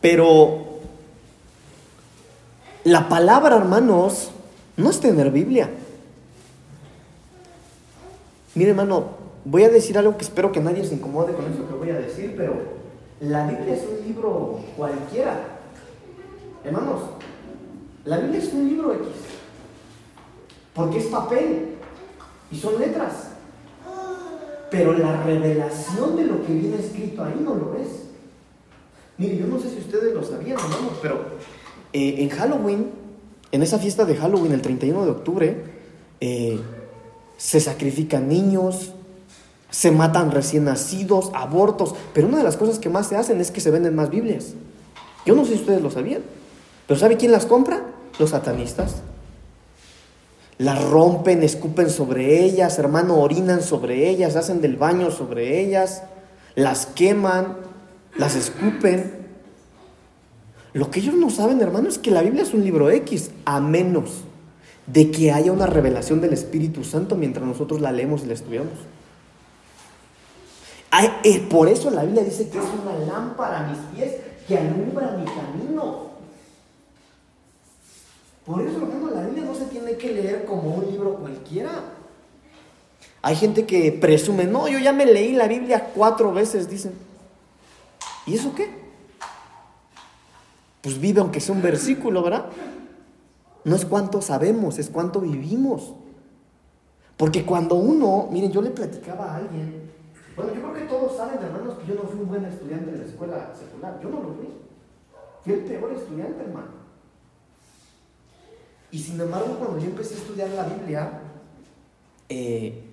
[0.00, 0.78] Pero
[2.84, 4.30] la palabra, hermanos,
[4.76, 5.70] no es tener Biblia.
[8.54, 9.10] Mire, hermano,
[9.44, 11.98] voy a decir algo que espero que nadie se incomode con eso que voy a
[11.98, 12.77] decir, pero
[13.20, 15.58] la Biblia es un libro cualquiera.
[16.64, 17.00] Hermanos,
[18.04, 19.06] la Biblia es un libro X.
[20.74, 21.76] Porque es papel
[22.50, 23.30] y son letras.
[24.70, 28.04] Pero la revelación de lo que viene escrito ahí no lo es.
[29.16, 31.16] Mire, yo no sé si ustedes lo sabían, hermanos, pero
[31.92, 32.90] eh, en Halloween,
[33.50, 35.64] en esa fiesta de Halloween, el 31 de octubre,
[36.20, 36.60] eh,
[37.36, 38.92] se sacrifican niños,
[39.70, 43.50] se matan recién nacidos, abortos, pero una de las cosas que más se hacen es
[43.50, 44.54] que se venden más Biblias.
[45.26, 46.22] Yo no sé si ustedes lo sabían,
[46.86, 47.82] pero ¿sabe quién las compra?
[48.18, 48.96] Los satanistas.
[50.56, 56.02] Las rompen, escupen sobre ellas, hermano, orinan sobre ellas, hacen del baño sobre ellas,
[56.54, 57.58] las queman,
[58.16, 59.18] las escupen.
[60.72, 63.60] Lo que ellos no saben, hermano, es que la Biblia es un libro X, a
[63.60, 64.24] menos
[64.86, 68.72] de que haya una revelación del Espíritu Santo mientras nosotros la leemos y la estudiamos.
[71.50, 75.24] Por eso la Biblia dice que es una lámpara a mis pies que alumbra mi
[75.26, 76.08] camino.
[78.46, 81.70] Por eso, hermano, la Biblia no se tiene que leer como un libro cualquiera.
[83.20, 86.94] Hay gente que presume, no, yo ya me leí la Biblia cuatro veces, dicen.
[88.24, 88.70] ¿Y eso qué?
[90.80, 92.46] Pues vive aunque sea un versículo, ¿verdad?
[93.64, 95.92] No es cuánto sabemos, es cuánto vivimos.
[97.18, 99.90] Porque cuando uno, miren, yo le platicaba a alguien,
[100.38, 102.98] bueno, yo creo que todos saben, hermanos, que yo no fui un buen estudiante de
[102.98, 103.98] la escuela secular.
[104.00, 104.48] Yo no lo fui.
[105.42, 106.68] Fui el peor estudiante, hermano.
[108.92, 111.10] Y sin embargo, cuando yo empecé a estudiar la Biblia,
[112.28, 112.84] eh,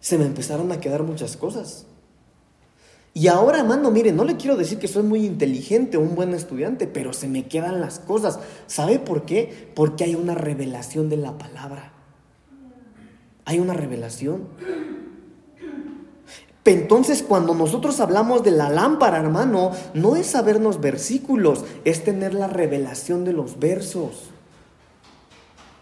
[0.00, 1.84] se me empezaron a quedar muchas cosas.
[3.12, 6.32] Y ahora, hermano, mire, no le quiero decir que soy muy inteligente o un buen
[6.32, 8.38] estudiante, pero se me quedan las cosas.
[8.66, 9.70] ¿Sabe por qué?
[9.74, 11.92] Porque hay una revelación de la palabra.
[13.44, 14.48] Hay una revelación.
[16.64, 22.48] Entonces, cuando nosotros hablamos de la lámpara, hermano, no es sabernos versículos, es tener la
[22.48, 24.30] revelación de los versos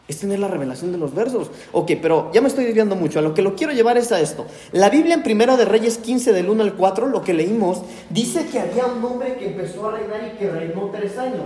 [0.09, 1.51] es tener la revelación de los versos.
[1.71, 3.19] Ok, pero ya me estoy desviando mucho.
[3.19, 4.47] A lo que lo quiero llevar es a esto.
[4.73, 8.47] La Biblia en Primera de Reyes 15, del 1 al 4, lo que leímos, dice
[8.47, 11.45] que había un hombre que empezó a reinar y que reinó tres años.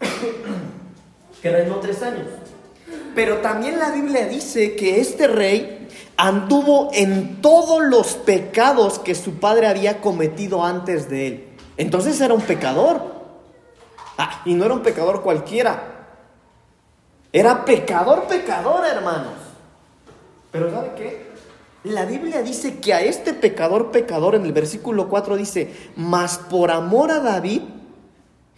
[1.42, 2.26] que reinó tres años.
[3.14, 5.81] Pero también la Biblia dice que este rey
[6.22, 11.48] anduvo en todos los pecados que su padre había cometido antes de él.
[11.76, 13.02] Entonces era un pecador.
[14.16, 16.06] Ah, y no era un pecador cualquiera.
[17.32, 19.32] Era pecador, pecador, hermanos.
[20.52, 21.32] Pero ¿sabe qué?
[21.82, 26.70] La Biblia dice que a este pecador, pecador, en el versículo 4 dice, mas por
[26.70, 27.62] amor a David,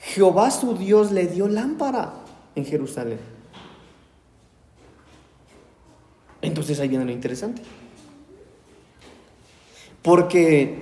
[0.00, 2.12] Jehová su Dios le dio lámpara
[2.57, 3.34] en Jerusalén.
[6.46, 7.62] Entonces ahí viene lo interesante.
[10.02, 10.76] Porque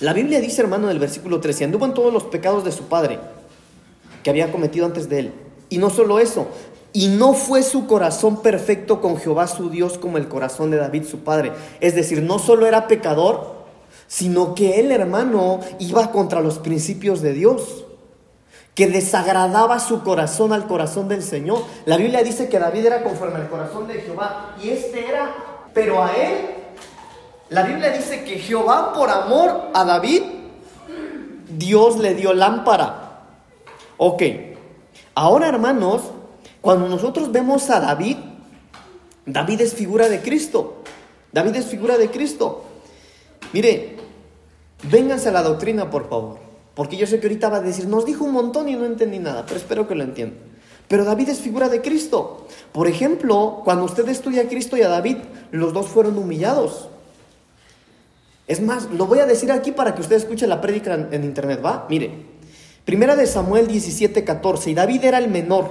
[0.00, 2.84] la Biblia dice, hermano, en el versículo 13, anduvo en todos los pecados de su
[2.84, 3.18] padre
[4.22, 5.32] que había cometido antes de él
[5.68, 6.48] y no solo eso,
[6.92, 11.04] y no fue su corazón perfecto con Jehová su Dios como el corazón de David
[11.04, 11.52] su padre.
[11.80, 13.60] Es decir, no solo era pecador,
[14.08, 17.84] sino que él, hermano, iba contra los principios de Dios,
[18.74, 21.62] que desagradaba su corazón al corazón del Señor.
[21.84, 25.34] La Biblia dice que David era conforme al corazón de Jehová, y este era,
[25.74, 26.38] pero a él,
[27.48, 30.22] la Biblia dice que Jehová por amor a David,
[31.56, 33.24] Dios le dio lámpara.
[33.96, 34.22] Ok,
[35.14, 36.02] Ahora, hermanos,
[36.60, 38.16] cuando nosotros vemos a David,
[39.26, 40.82] David es figura de Cristo.
[41.32, 42.64] David es figura de Cristo.
[43.52, 43.96] Mire,
[44.84, 46.38] vénganse a la doctrina, por favor.
[46.74, 49.18] Porque yo sé que ahorita va a decir, nos dijo un montón y no entendí
[49.18, 50.38] nada, pero espero que lo entiendan.
[50.88, 52.48] Pero David es figura de Cristo.
[52.72, 55.18] Por ejemplo, cuando usted estudia a Cristo y a David,
[55.52, 56.88] los dos fueron humillados.
[58.48, 61.60] Es más, lo voy a decir aquí para que usted escuche la prédica en, internet,
[61.64, 61.86] ¿va?
[61.88, 62.10] Mire,
[62.84, 65.70] primera de Samuel 17, 14, y David era el menor.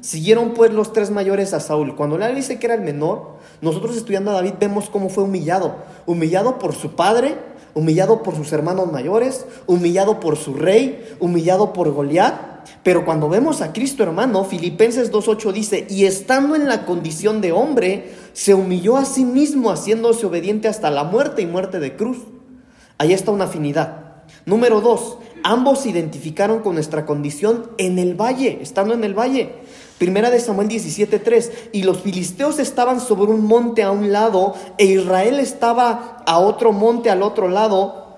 [0.00, 1.96] Siguieron pues los tres mayores a Saúl.
[1.96, 5.78] Cuando le dice que era el menor, nosotros estudiando a David vemos cómo fue humillado.
[6.06, 7.36] Humillado por su padre,
[7.74, 12.50] humillado por sus hermanos mayores, humillado por su rey, humillado por Goliat.
[12.82, 17.52] Pero cuando vemos a Cristo hermano, Filipenses 2.8 dice, y estando en la condición de
[17.52, 22.18] hombre, se humilló a sí mismo haciéndose obediente hasta la muerte y muerte de cruz.
[22.98, 24.10] Ahí está una afinidad.
[24.46, 29.54] Número dos, ambos se identificaron con nuestra condición en el valle, estando en el valle.
[30.00, 34.86] Primera de Samuel 17:3, y los filisteos estaban sobre un monte a un lado, e
[34.86, 38.16] Israel estaba a otro monte al otro lado,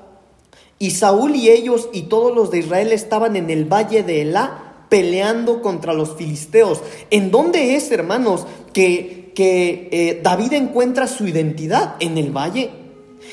[0.79, 4.85] y Saúl y ellos y todos los de Israel estaban en el valle de Elá
[4.90, 6.81] peleando contra los filisteos.
[7.11, 11.97] ¿En dónde es, hermanos, que, que eh, David encuentra su identidad?
[11.99, 12.71] En el valle.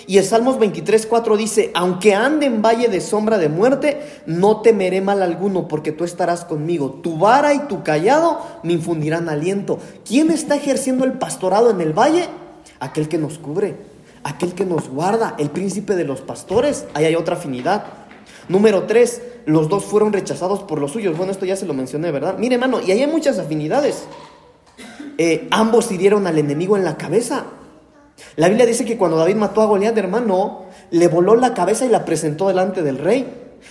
[0.09, 4.61] Y el Salmos 23, 4 dice, aunque ande en valle de sombra de muerte, no
[4.61, 6.99] temeré mal alguno, porque tú estarás conmigo.
[7.03, 9.77] Tu vara y tu callado me infundirán aliento.
[10.03, 12.25] ¿Quién está ejerciendo el pastorado en el valle?
[12.79, 13.75] Aquel que nos cubre,
[14.23, 16.85] aquel que nos guarda, el príncipe de los pastores.
[16.95, 17.85] Ahí hay otra afinidad.
[18.47, 21.15] Número 3, los dos fueron rechazados por los suyos.
[21.15, 22.35] Bueno, esto ya se lo mencioné, ¿verdad?
[22.39, 24.05] Mire, hermano, y hay muchas afinidades.
[25.19, 27.45] Eh, ambos hirieron al enemigo en la cabeza.
[28.35, 31.89] La Biblia dice que cuando David mató a Goliat, hermano, le voló la cabeza y
[31.89, 33.27] la presentó delante del rey.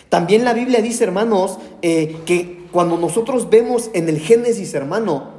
[0.08, 5.30] También la Biblia dice, hermanos, eh, que cuando nosotros vemos en el Génesis, hermano,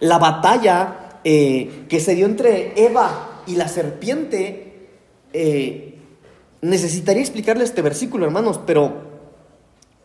[0.00, 4.88] la batalla eh, que se dio entre Eva y la serpiente,
[5.32, 5.98] eh,
[6.60, 9.08] necesitaría explicarle este versículo, hermanos, pero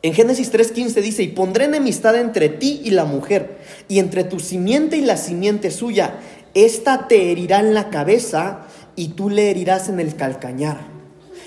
[0.02, 3.58] en Génesis 3:15 dice, y pondré enemistad entre ti y la mujer,
[3.88, 6.20] y entre tu simiente y la simiente suya,
[6.54, 8.62] esta te herirá en la cabeza
[8.96, 10.78] y tú le herirás en el calcañar.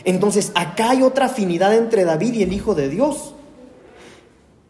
[0.05, 3.35] Entonces, acá hay otra afinidad entre David y el Hijo de Dios.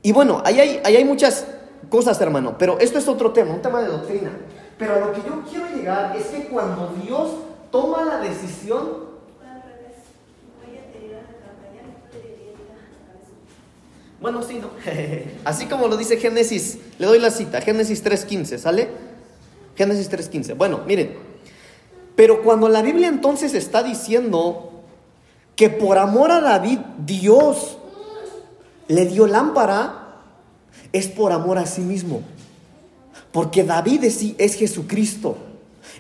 [0.02, 1.46] Y bueno, ahí hay, hay muchas
[1.88, 4.30] cosas, hermano, pero esto es otro tema, un tema de doctrina.
[4.78, 7.30] Pero a lo que yo quiero llegar es que cuando Dios
[7.70, 9.06] toma la decisión...
[14.18, 14.70] Bueno, sí, ¿no?
[15.44, 18.88] Así como lo dice Génesis, le doy la cita, Génesis 3.15, ¿sale?
[19.76, 20.56] Génesis 3.15.
[20.56, 21.16] Bueno, miren,
[22.16, 24.72] pero cuando la Biblia entonces está diciendo
[25.54, 27.78] que por amor a David Dios
[28.88, 30.06] le dio lámpara,
[30.92, 32.22] es por amor a sí mismo.
[33.32, 35.36] Porque David es, es Jesucristo.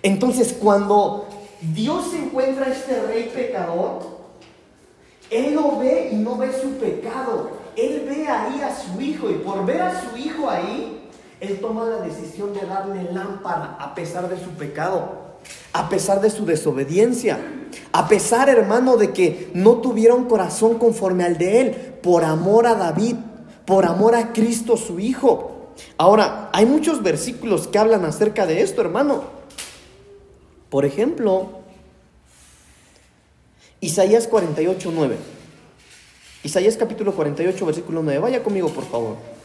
[0.02, 1.26] Entonces cuando
[1.60, 4.16] Dios encuentra a este rey pecador,
[5.30, 7.50] Él lo ve y no ve su pecado.
[7.76, 11.05] Él ve ahí a su hijo y por ver a su hijo ahí,
[11.40, 15.36] él toma la decisión de darle lámpara a pesar de su pecado,
[15.72, 17.38] a pesar de su desobediencia,
[17.92, 21.70] a pesar, hermano, de que no tuviera un corazón conforme al de él,
[22.02, 23.16] por amor a David,
[23.64, 25.74] por amor a Cristo su Hijo.
[25.98, 29.24] Ahora, hay muchos versículos que hablan acerca de esto, hermano.
[30.70, 31.60] Por ejemplo,
[33.80, 35.16] Isaías 48, 9.
[36.44, 38.20] Isaías capítulo 48, versículo 9.
[38.20, 39.35] Vaya conmigo, por favor.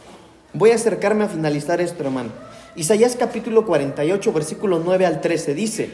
[0.54, 2.30] Voy a acercarme a finalizar esto, hermano.
[2.76, 5.90] Isaías capítulo 48, versículo 9 al 13 dice,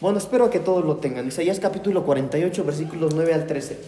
[0.00, 1.26] bueno, espero que todos lo tengan.
[1.26, 3.78] Isaías capítulo 48, versículos 9 al 13.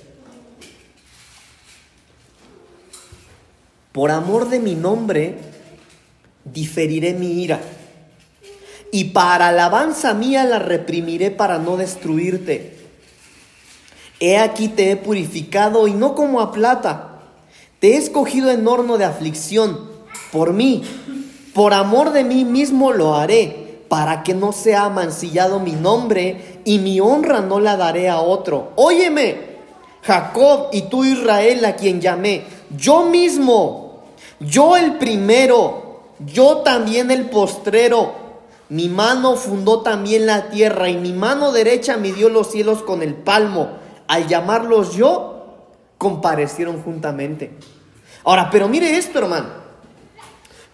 [3.92, 5.36] Por amor de mi nombre,
[6.44, 7.60] diferiré mi ira.
[8.92, 12.76] Y para alabanza mía la reprimiré para no destruirte.
[14.18, 17.09] He aquí te he purificado y no como a plata
[17.80, 19.90] te he escogido en horno de aflicción
[20.32, 20.82] por mí.
[21.54, 26.78] Por amor de mí mismo lo haré, para que no sea mancillado mi nombre y
[26.78, 28.70] mi honra no la daré a otro.
[28.76, 29.50] Óyeme,
[30.02, 32.44] Jacob y tú Israel a quien llamé,
[32.76, 34.04] yo mismo,
[34.38, 38.12] yo el primero, yo también el postrero.
[38.68, 43.14] Mi mano fundó también la tierra y mi mano derecha midió los cielos con el
[43.14, 43.70] palmo.
[44.06, 45.39] Al llamarlos yo,
[46.00, 47.50] comparecieron juntamente.
[48.24, 49.48] Ahora, pero mire esto, hermano.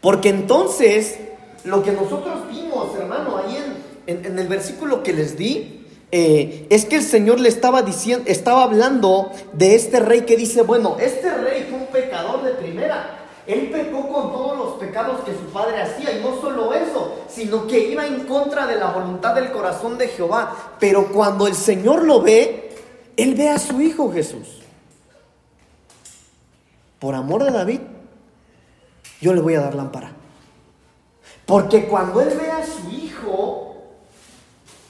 [0.01, 1.19] Porque entonces,
[1.65, 3.59] lo que nosotros vimos, hermano, ahí
[4.07, 8.63] en, el versículo que les di, eh, es que el Señor le estaba diciendo, estaba
[8.63, 13.19] hablando de este rey que dice, bueno, este rey fue un pecador de primera.
[13.49, 17.67] Él pecó con todos los pecados que su padre hacía y no solo eso, sino
[17.67, 20.77] que iba en contra de la voluntad del corazón de Jehová.
[20.79, 22.71] Pero cuando el Señor lo ve,
[23.17, 24.66] Él ve a su Hijo Jesús
[26.99, 27.81] por amor de David,
[29.21, 30.13] yo le voy a dar lámpara.
[31.45, 33.67] Porque cuando él ve a su hijo,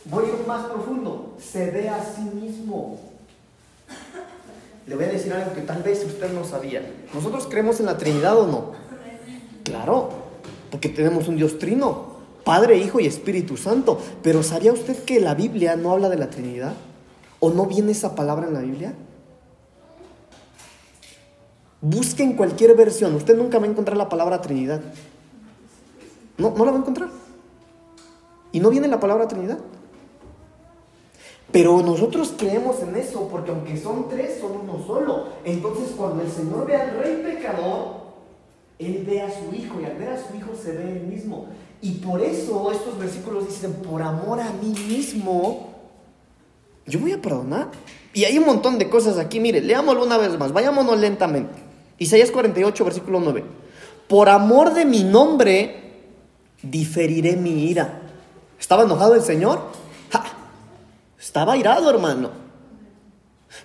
[0.09, 1.35] Voy a ir más profundo.
[1.39, 2.99] Se ve a sí mismo.
[4.87, 6.89] Le voy a decir algo que tal vez usted no sabía.
[7.13, 8.73] ¿Nosotros creemos en la Trinidad o no?
[9.65, 10.11] Claro,
[10.71, 14.01] porque tenemos un Dios trino, Padre, Hijo y Espíritu Santo.
[14.23, 16.75] Pero ¿sabía usted que la Biblia no habla de la Trinidad?
[17.41, 18.95] ¿O no viene esa palabra en la Biblia?
[21.81, 23.15] Busquen cualquier versión.
[23.15, 24.81] Usted nunca va a encontrar la palabra Trinidad.
[26.39, 27.09] No, no la va a encontrar.
[28.53, 29.59] Y no viene la palabra Trinidad.
[31.53, 35.29] Pero nosotros creemos en eso porque aunque son tres, son uno solo.
[35.45, 38.07] Entonces cuando el Señor ve al rey pecador,
[38.79, 41.47] Él ve a su hijo y al ver a su hijo se ve él mismo.
[41.81, 45.69] Y por eso estos versículos dicen, por amor a mí mismo,
[46.87, 47.69] yo voy a perdonar.
[48.13, 49.41] Y hay un montón de cosas aquí.
[49.41, 51.66] Mire, leámoslo una vez más, vayámonos lentamente.
[51.99, 53.45] Isaías 48, versículo 9.
[54.09, 55.95] Por amor de mi nombre,
[56.63, 58.03] diferiré mi ira.
[58.59, 59.61] ¿Estaba enojado el Señor?
[61.19, 62.31] Estaba irado, hermano.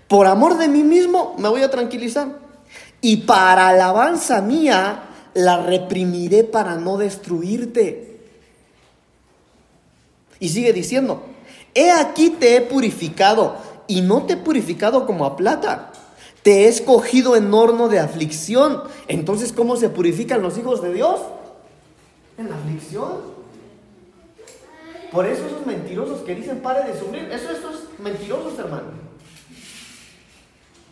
[0.08, 2.40] Por amor de mí mismo me voy a tranquilizar.
[3.02, 5.04] Y para alabanza mía
[5.34, 8.20] la reprimiré para no destruirte.
[10.40, 11.24] Y sigue diciendo,
[11.74, 13.58] he aquí te he purificado
[13.88, 15.91] y no te he purificado como a plata.
[16.44, 18.84] Te he escogido en horno de aflicción.
[19.08, 21.22] Entonces, ¿cómo se purifican los hijos de Dios?
[22.38, 23.32] En la aflicción.
[25.12, 28.88] Por eso esos mentirosos que dicen pare de sufrir, eso estos mentirosos, hermano.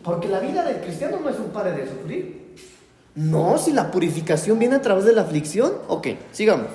[0.02, 2.54] Porque la vida del cristiano no es un pare de sufrir.
[3.14, 5.72] No, si la purificación viene a través de la aflicción.
[5.88, 6.68] Ok, sigamos.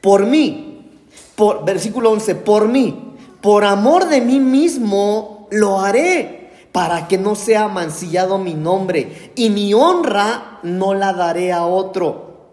[0.00, 1.00] Por mí,
[1.34, 6.45] por, versículo 11, por mí, por amor de mí mismo lo haré,
[6.76, 12.50] para que no sea mancillado mi nombre, y mi honra no la daré a otro.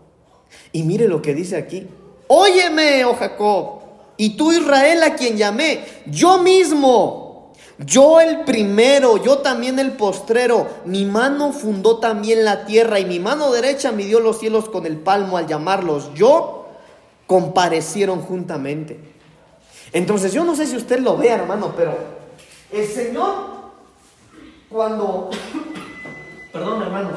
[0.71, 1.89] Y mire lo que dice aquí.
[2.29, 3.81] Óyeme, oh Jacob,
[4.15, 10.69] y tú Israel a quien llamé, yo mismo, yo el primero, yo también el postrero,
[10.85, 14.95] mi mano fundó también la tierra y mi mano derecha midió los cielos con el
[14.95, 16.69] palmo al llamarlos, yo
[17.27, 19.01] comparecieron juntamente.
[19.91, 21.93] Entonces yo no sé si usted lo ve, hermano, pero
[22.71, 23.52] el Señor,
[24.73, 25.29] cuando,
[26.51, 27.09] perdón hermano,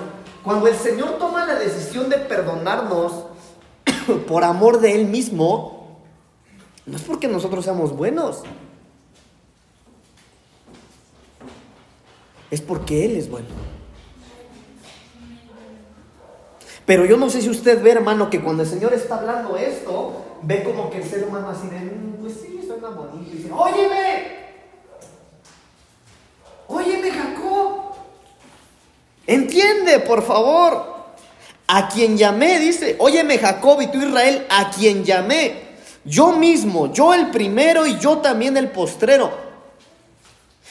[0.44, 3.24] cuando el Señor toma la decisión de perdonarnos,
[4.28, 5.98] por amor de Él mismo,
[6.84, 8.42] no es porque nosotros seamos buenos.
[12.48, 13.48] Es porque Él es bueno.
[16.84, 20.12] Pero yo no sé si usted ve, hermano, que cuando el Señor está hablando esto,
[20.42, 23.32] ve como que el ser humano así de, mm, pues sí, tan bonito.
[23.32, 24.45] Y dice, óyeme,
[26.68, 27.94] óyeme Jacob,
[29.26, 30.96] entiende, por favor.
[31.68, 35.66] A quien llamé, dice, óyeme Jacob y tú Israel, a quien llamé.
[36.04, 39.46] Yo mismo, yo el primero y yo también el postrero.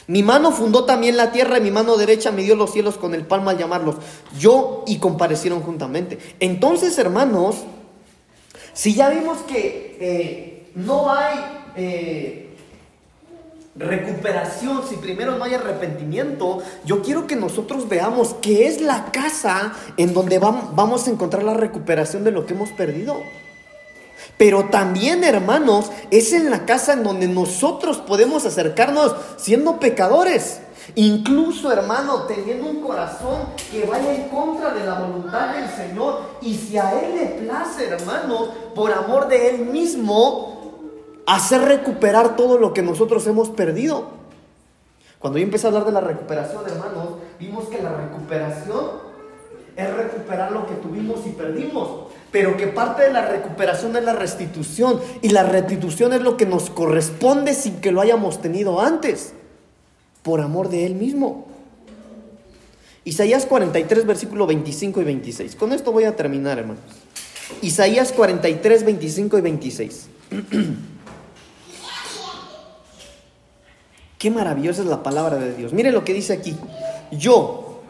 [0.07, 3.25] Mi mano fundó también la tierra y mi mano derecha midió los cielos con el
[3.25, 3.95] palmo al llamarlos.
[4.39, 6.19] Yo y comparecieron juntamente.
[6.39, 7.57] Entonces, hermanos,
[8.73, 11.39] si ya vimos que eh, no hay
[11.75, 12.44] eh,
[13.75, 19.73] recuperación, si primero no hay arrepentimiento, yo quiero que nosotros veamos que es la casa
[19.97, 23.21] en donde vamos a encontrar la recuperación de lo que hemos perdido.
[24.37, 30.59] Pero también, hermanos, es en la casa en donde nosotros podemos acercarnos siendo pecadores.
[30.95, 36.21] Incluso, hermano, teniendo un corazón que vaya en contra de la voluntad del Señor.
[36.41, 40.64] Y si a Él le place, hermano, por amor de Él mismo,
[41.25, 44.09] hacer recuperar todo lo que nosotros hemos perdido.
[45.19, 49.05] Cuando yo empecé a hablar de la recuperación, hermanos, vimos que la recuperación
[49.75, 54.13] es recuperar lo que tuvimos y perdimos, pero que parte de la recuperación es la
[54.13, 59.33] restitución y la restitución es lo que nos corresponde sin que lo hayamos tenido antes,
[60.21, 61.47] por amor de Él mismo.
[63.03, 65.55] Isaías 43, versículo 25 y 26.
[65.55, 66.83] Con esto voy a terminar, hermanos.
[67.61, 70.07] Isaías 43, 25 y 26.
[74.25, 75.71] Qué maravillosa es la palabra de Dios.
[75.71, 76.57] Mire lo que dice aquí.
[77.11, 77.81] Yo,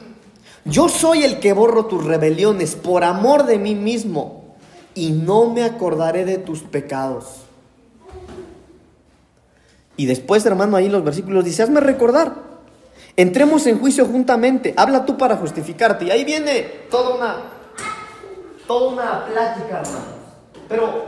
[0.66, 4.44] yo soy el que borro tus rebeliones por amor de mí mismo
[4.94, 7.44] y no me acordaré de tus pecados.
[9.96, 12.36] Y después, hermano, ahí los versículos dice, hazme recordar.
[13.16, 14.74] Entremos en juicio juntamente.
[14.76, 16.04] Habla tú para justificarte.
[16.04, 17.38] Y ahí viene toda una,
[18.68, 20.06] toda una plática, hermano.
[20.68, 21.06] Pero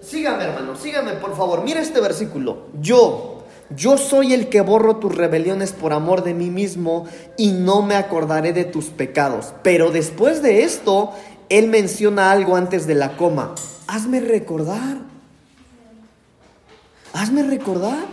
[0.00, 1.62] sígame, hermano, sígame, por favor.
[1.62, 2.66] Mira este versículo.
[2.80, 3.35] Yo,
[3.74, 7.06] yo soy el que borro tus rebeliones por amor de mí mismo
[7.36, 9.54] y no me acordaré de tus pecados.
[9.62, 11.12] Pero después de esto,
[11.48, 13.54] él menciona algo antes de la coma.
[13.88, 14.98] Hazme recordar.
[17.12, 18.06] Hazme recordar.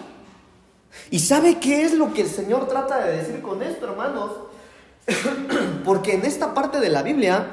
[1.11, 4.31] ¿Y sabe qué es lo que el Señor trata de decir con esto, hermanos?
[5.85, 7.47] Porque en esta parte de la Biblia,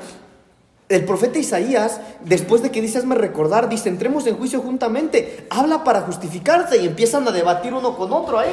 [0.91, 5.85] el profeta Isaías, después de que dice hazme recordar, dice entremos en juicio juntamente, habla
[5.85, 8.53] para justificarse y empiezan a debatir uno con otro ahí.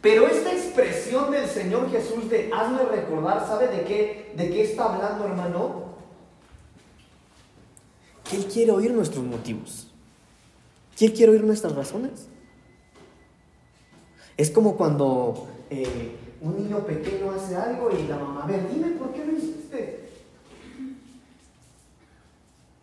[0.00, 4.92] Pero esta expresión del Señor Jesús de hazme recordar, ¿sabe de qué, de qué está
[4.92, 5.84] hablando, hermano?
[8.28, 9.92] Que Él quiere oír nuestros motivos.
[10.96, 12.26] Que Él quiere oír nuestras razones.
[14.36, 18.88] Es como cuando eh, un niño pequeño hace algo y la mamá, a ver, dime
[18.92, 19.99] por qué lo hiciste.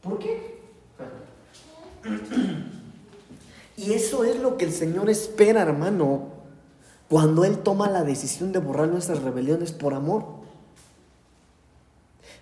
[0.07, 0.57] ¿Por qué?
[3.75, 6.29] Y eso es lo que el Señor espera, hermano,
[7.09, 10.25] cuando Él toma la decisión de borrar nuestras rebeliones por amor.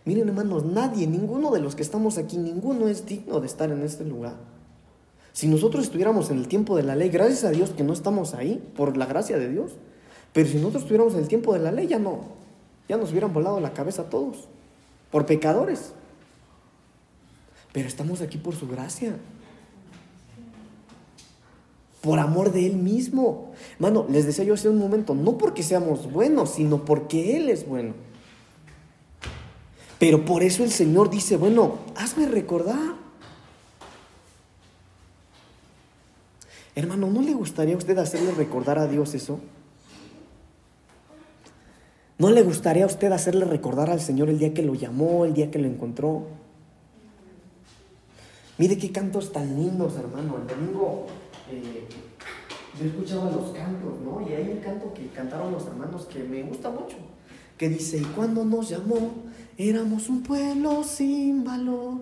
[0.06, 3.82] Miren hermanos, nadie, ninguno de los que estamos aquí, ninguno es digno de estar en
[3.82, 4.36] este lugar.
[5.34, 8.34] Si nosotros estuviéramos en el tiempo de la ley, gracias a Dios que no estamos
[8.34, 9.72] ahí, por la gracia de Dios,
[10.32, 12.20] pero si nosotros estuviéramos en el tiempo de la ley, ya no,
[12.88, 14.48] ya nos hubieran volado la cabeza a todos,
[15.12, 15.92] por pecadores.
[17.76, 19.18] Pero estamos aquí por su gracia
[22.00, 23.52] por amor de Él mismo.
[23.80, 27.68] Mano, les decía yo hace un momento, no porque seamos buenos, sino porque Él es
[27.68, 27.96] bueno.
[30.00, 32.96] Pero por eso el Señor dice, bueno, hazme recordar.
[36.76, 39.42] Hermano, ¿no le gustaría a usted hacerle recordar a Dios eso?
[42.20, 45.34] ¿No le gustaría a usted hacerle recordar al Señor el día que lo llamó, el
[45.34, 46.45] día que lo encontró?
[48.58, 50.38] Mire qué cantos tan lindos, hermano.
[50.38, 51.08] El domingo
[51.52, 51.88] eh,
[52.80, 54.22] yo escuchaba los cantos, ¿no?
[54.28, 56.98] Y hay un canto que cantaron los hermanos que me gusta mucho,
[57.58, 59.14] que dice, y cuando nos llamó,
[59.58, 62.00] éramos un pueblo sin valor.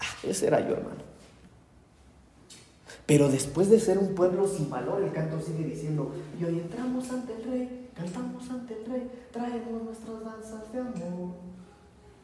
[0.00, 1.08] Ah, ese era yo, hermano.
[3.06, 7.10] Pero después de ser un pueblo sin valor, el canto sigue diciendo, y hoy entramos
[7.10, 11.34] ante el rey, cantamos ante el rey, traemos nuestras danzas de amor.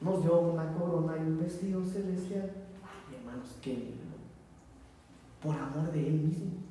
[0.03, 2.64] Nos dio una corona y un vestido celestial.
[3.65, 4.15] Lindo
[5.43, 6.65] por amor de Él mismo.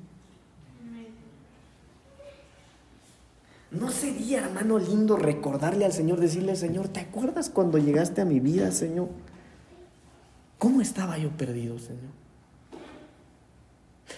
[3.70, 8.38] ¿No sería, hermano, lindo recordarle al Señor, decirle, Señor, ¿te acuerdas cuando llegaste a mi
[8.38, 9.08] vida, Señor?
[10.58, 12.12] ¿Cómo estaba yo perdido, Señor?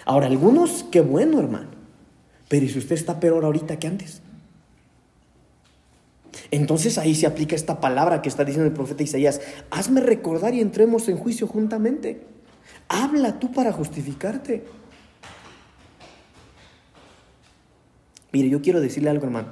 [0.05, 1.69] Ahora, algunos, qué bueno, hermano.
[2.49, 4.21] Pero ¿y si usted está peor ahorita que antes?
[6.51, 9.41] Entonces ahí se aplica esta palabra que está diciendo el profeta Isaías,
[9.71, 12.36] hazme recordar y entremos en juicio juntamente.
[12.89, 14.67] Habla tú para justificarte.
[18.33, 19.49] Mire, yo quiero decirle algo, hermano.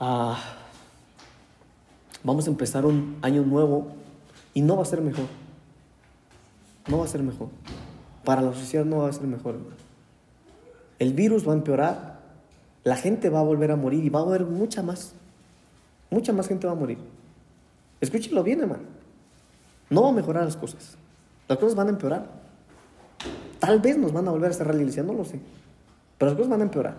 [0.00, 0.38] Ah,
[2.24, 3.92] vamos a empezar un año nuevo
[4.54, 5.26] y no va a ser mejor.
[6.88, 7.48] No va a ser mejor.
[8.24, 9.76] Para la sociedad no va a ser mejor, hermano.
[10.98, 12.20] El virus va a empeorar.
[12.84, 15.14] La gente va a volver a morir y va a haber mucha más.
[16.10, 16.98] Mucha más gente va a morir.
[18.00, 19.01] Escúchelo bien, hermano.
[19.92, 20.96] No va a mejorar las cosas.
[21.48, 22.24] Las cosas van a empeorar.
[23.58, 25.38] Tal vez nos van a volver a cerrar la iglesia, no lo sé.
[26.16, 26.94] Pero las cosas van a empeorar.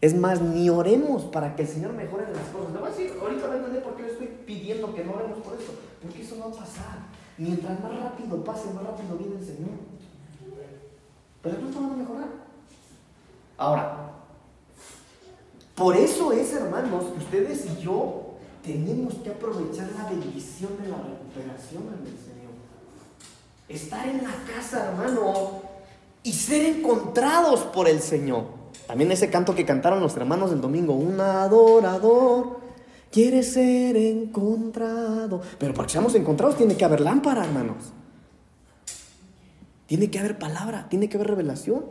[0.00, 2.72] Es más, ni oremos para que el Señor mejore las cosas.
[2.72, 5.12] Le voy a decir, ahorita voy a entender por qué le estoy pidiendo que no
[5.12, 5.74] oremos por eso.
[6.00, 6.98] Porque eso no va a pasar.
[7.36, 9.76] Mientras más rápido pase, más rápido viene el Señor.
[11.42, 12.28] Pero las cosas van a mejorar.
[13.58, 14.12] Ahora,
[15.74, 18.21] por eso es, hermanos, que ustedes y yo
[18.62, 22.52] tenemos que aprovechar la bendición de la recuperación en el Señor.
[23.68, 25.62] Estar en la casa, hermano,
[26.22, 28.44] y ser encontrados por el Señor.
[28.86, 32.60] También ese canto que cantaron los hermanos del domingo, un adorador
[33.10, 35.40] quiere ser encontrado.
[35.58, 37.92] Pero para que seamos encontrados tiene que haber lámpara, hermanos.
[39.86, 41.84] Tiene que haber palabra, tiene que haber revelación.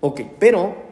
[0.00, 0.88] Ok, pero...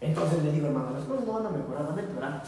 [0.00, 2.42] Entonces le digo, hermano, las cosas no van a mejorar, van a empeorar.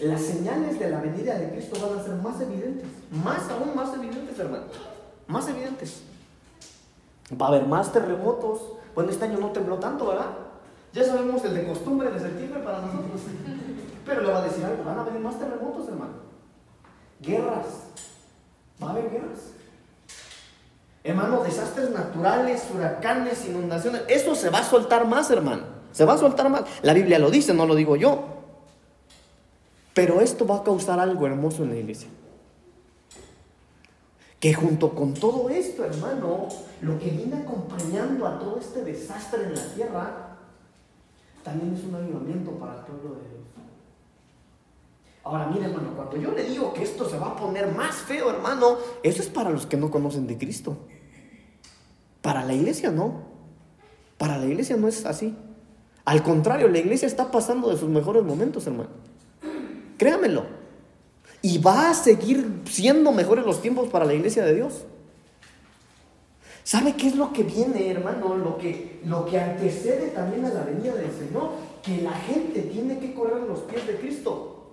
[0.00, 3.94] Las señales de la venida de Cristo van a ser más evidentes, más aún más
[3.94, 4.64] evidentes, hermano,
[5.28, 6.02] más evidentes.
[7.40, 8.60] Va a haber más terremotos.
[8.94, 10.30] Bueno, este año no tembló tanto, ¿verdad?
[10.92, 13.20] Ya sabemos el de costumbre de septiembre para nosotros.
[14.04, 16.12] Pero le va a decir algo, van a venir más terremotos, hermano.
[17.20, 17.66] Guerras.
[18.82, 19.38] Va a haber guerras.
[21.02, 24.02] Hermano, desastres naturales, huracanes, inundaciones.
[24.08, 25.73] Eso se va a soltar más, hermano.
[25.94, 26.64] Se va a soltar más.
[26.82, 28.24] La Biblia lo dice, no lo digo yo.
[29.94, 32.08] Pero esto va a causar algo hermoso en la iglesia.
[34.40, 36.48] Que junto con todo esto, hermano,
[36.82, 40.36] lo que viene acompañando a todo este desastre en la tierra,
[41.44, 43.44] también es un avivamiento para el pueblo de Dios.
[45.22, 48.30] Ahora, mire, hermano, cuando yo le digo que esto se va a poner más feo,
[48.30, 50.76] hermano, eso es para los que no conocen de Cristo.
[52.20, 53.22] Para la iglesia no.
[54.18, 55.36] Para la iglesia no es así.
[56.04, 58.90] Al contrario, la iglesia está pasando de sus mejores momentos, hermano.
[59.96, 60.44] Créamelo.
[61.40, 64.84] Y va a seguir siendo mejores los tiempos para la iglesia de Dios.
[66.62, 68.36] ¿Sabe qué es lo que viene, hermano?
[68.36, 71.50] Lo que, lo que antecede también a la venida del Señor.
[71.82, 74.72] Que la gente tiene que correr los pies de Cristo.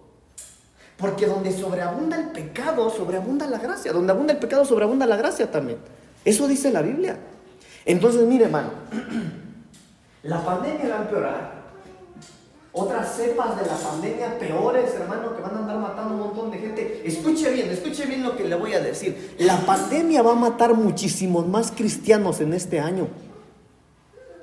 [0.97, 3.91] Porque donde sobreabunda el pecado, sobreabunda la gracia.
[3.91, 5.79] Donde abunda el pecado, sobreabunda la gracia también.
[6.23, 7.17] Eso dice la Biblia.
[7.85, 8.69] Entonces, mire, hermano,
[10.23, 11.61] la pandemia va a empeorar.
[12.73, 16.57] Otras cepas de la pandemia peores, hermano, que van a andar matando un montón de
[16.57, 17.01] gente.
[17.05, 19.35] Escuche bien, escuche bien lo que le voy a decir.
[19.39, 23.09] La pandemia va a matar muchísimos más cristianos en este año.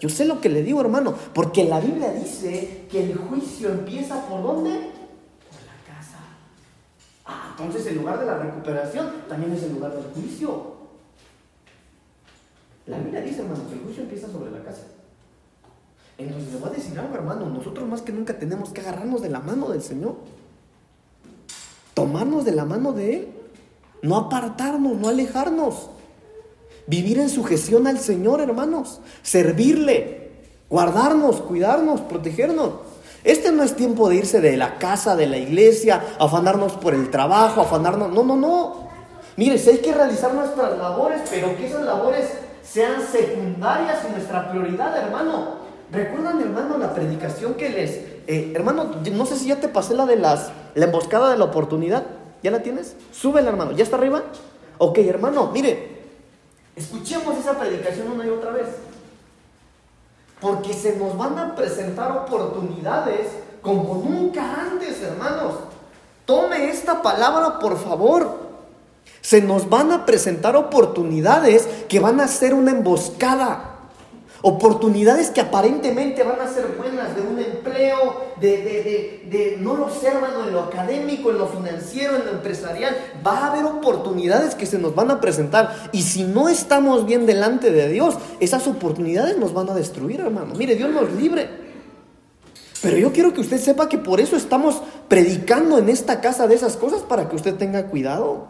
[0.00, 4.26] Yo sé lo que le digo, hermano, porque la Biblia dice que el juicio empieza
[4.26, 4.70] por dónde?
[4.70, 6.18] Por la casa.
[7.24, 10.76] Ah, entonces el lugar de la recuperación también es el lugar del juicio.
[12.86, 14.82] La Biblia dice, hermano, que el juicio empieza sobre la casa.
[16.18, 17.46] Entonces le voy a decir algo, hermano.
[17.46, 20.16] Nosotros más que nunca tenemos que agarrarnos de la mano del Señor.
[21.94, 23.28] Tomarnos de la mano de Él.
[24.02, 25.90] No apartarnos, no alejarnos.
[26.88, 29.00] Vivir en sujeción al Señor, hermanos.
[29.22, 30.32] Servirle.
[30.68, 32.72] Guardarnos, cuidarnos, protegernos.
[33.22, 37.10] Este no es tiempo de irse de la casa, de la iglesia, afanarnos por el
[37.10, 38.12] trabajo, afanarnos.
[38.12, 38.88] No, no, no.
[39.36, 42.26] Mire, si hay que realizar nuestras labores, pero que esas labores
[42.62, 45.57] sean secundarias y nuestra prioridad, hermano.
[45.90, 47.90] ¿Recuerdan, hermano, la predicación que les...
[48.26, 50.50] Eh, hermano, no sé si ya te pasé la de las...
[50.74, 52.04] La emboscada de la oportunidad.
[52.42, 52.94] ¿Ya la tienes?
[53.12, 53.72] Súbela, hermano.
[53.72, 54.22] ¿Ya está arriba?
[54.78, 55.98] Ok, hermano, mire.
[56.76, 58.66] Escuchemos esa predicación una y otra vez.
[60.40, 63.28] Porque se nos van a presentar oportunidades
[63.62, 65.54] como nunca antes, hermanos.
[66.24, 68.48] Tome esta palabra, por favor.
[69.20, 73.67] Se nos van a presentar oportunidades que van a ser una emboscada.
[74.40, 80.46] Oportunidades que aparentemente van a ser buenas, de un empleo, de, de, no lo hermano,
[80.46, 82.96] en lo académico, en lo financiero, en lo empresarial.
[83.26, 85.90] Va a haber oportunidades que se nos van a presentar.
[85.90, 90.54] Y si no estamos bien delante de Dios, esas oportunidades nos van a destruir, hermano.
[90.54, 91.48] Mire, Dios nos libre.
[92.80, 96.54] Pero yo quiero que usted sepa que por eso estamos predicando en esta casa de
[96.54, 98.46] esas cosas para que usted tenga cuidado.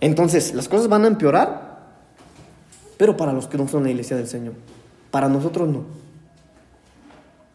[0.00, 1.69] Entonces, las cosas van a empeorar
[3.00, 4.52] pero para los que no son la iglesia del Señor.
[5.10, 5.84] Para nosotros no.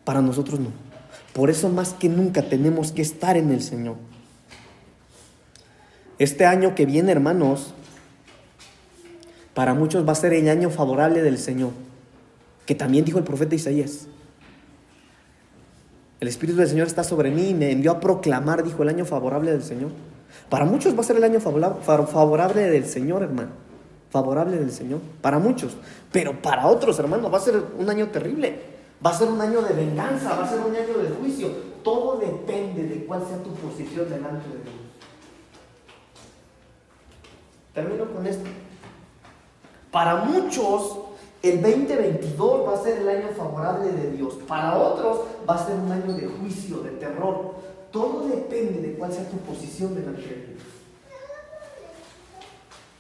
[0.04, 0.70] Para nosotros no.
[1.34, 3.98] Por eso más que nunca tenemos que estar en el Señor.
[6.18, 7.76] Este año que viene, hermanos,
[9.54, 11.74] para muchos va a ser el año favorable del Señor,
[12.66, 14.08] que también dijo el profeta Isaías.
[16.22, 19.06] El Espíritu del Señor está sobre mí y me envió a proclamar, dijo, el año
[19.06, 19.92] favorable del Señor.
[20.50, 23.66] Para muchos va a ser el año favorable del Señor, hermano
[24.16, 25.76] favorable del Señor, para muchos,
[26.10, 28.58] pero para otros, hermanos, va a ser un año terrible,
[29.06, 31.50] va a ser un año de venganza, va a ser un año de juicio,
[31.84, 34.76] todo depende de cuál sea tu posición delante de Dios.
[37.74, 38.50] Termino con esto.
[39.92, 40.98] Para muchos,
[41.44, 44.36] el 2022 va a ser el año favorable de Dios.
[44.48, 47.56] Para otros va a ser un año de juicio, de terror.
[47.92, 50.64] Todo depende de cuál sea tu posición delante de Dios.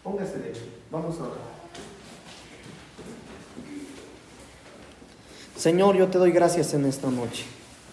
[0.03, 1.25] Póngase de Vamos a.
[5.59, 7.43] Señor, yo te doy gracias en esta noche.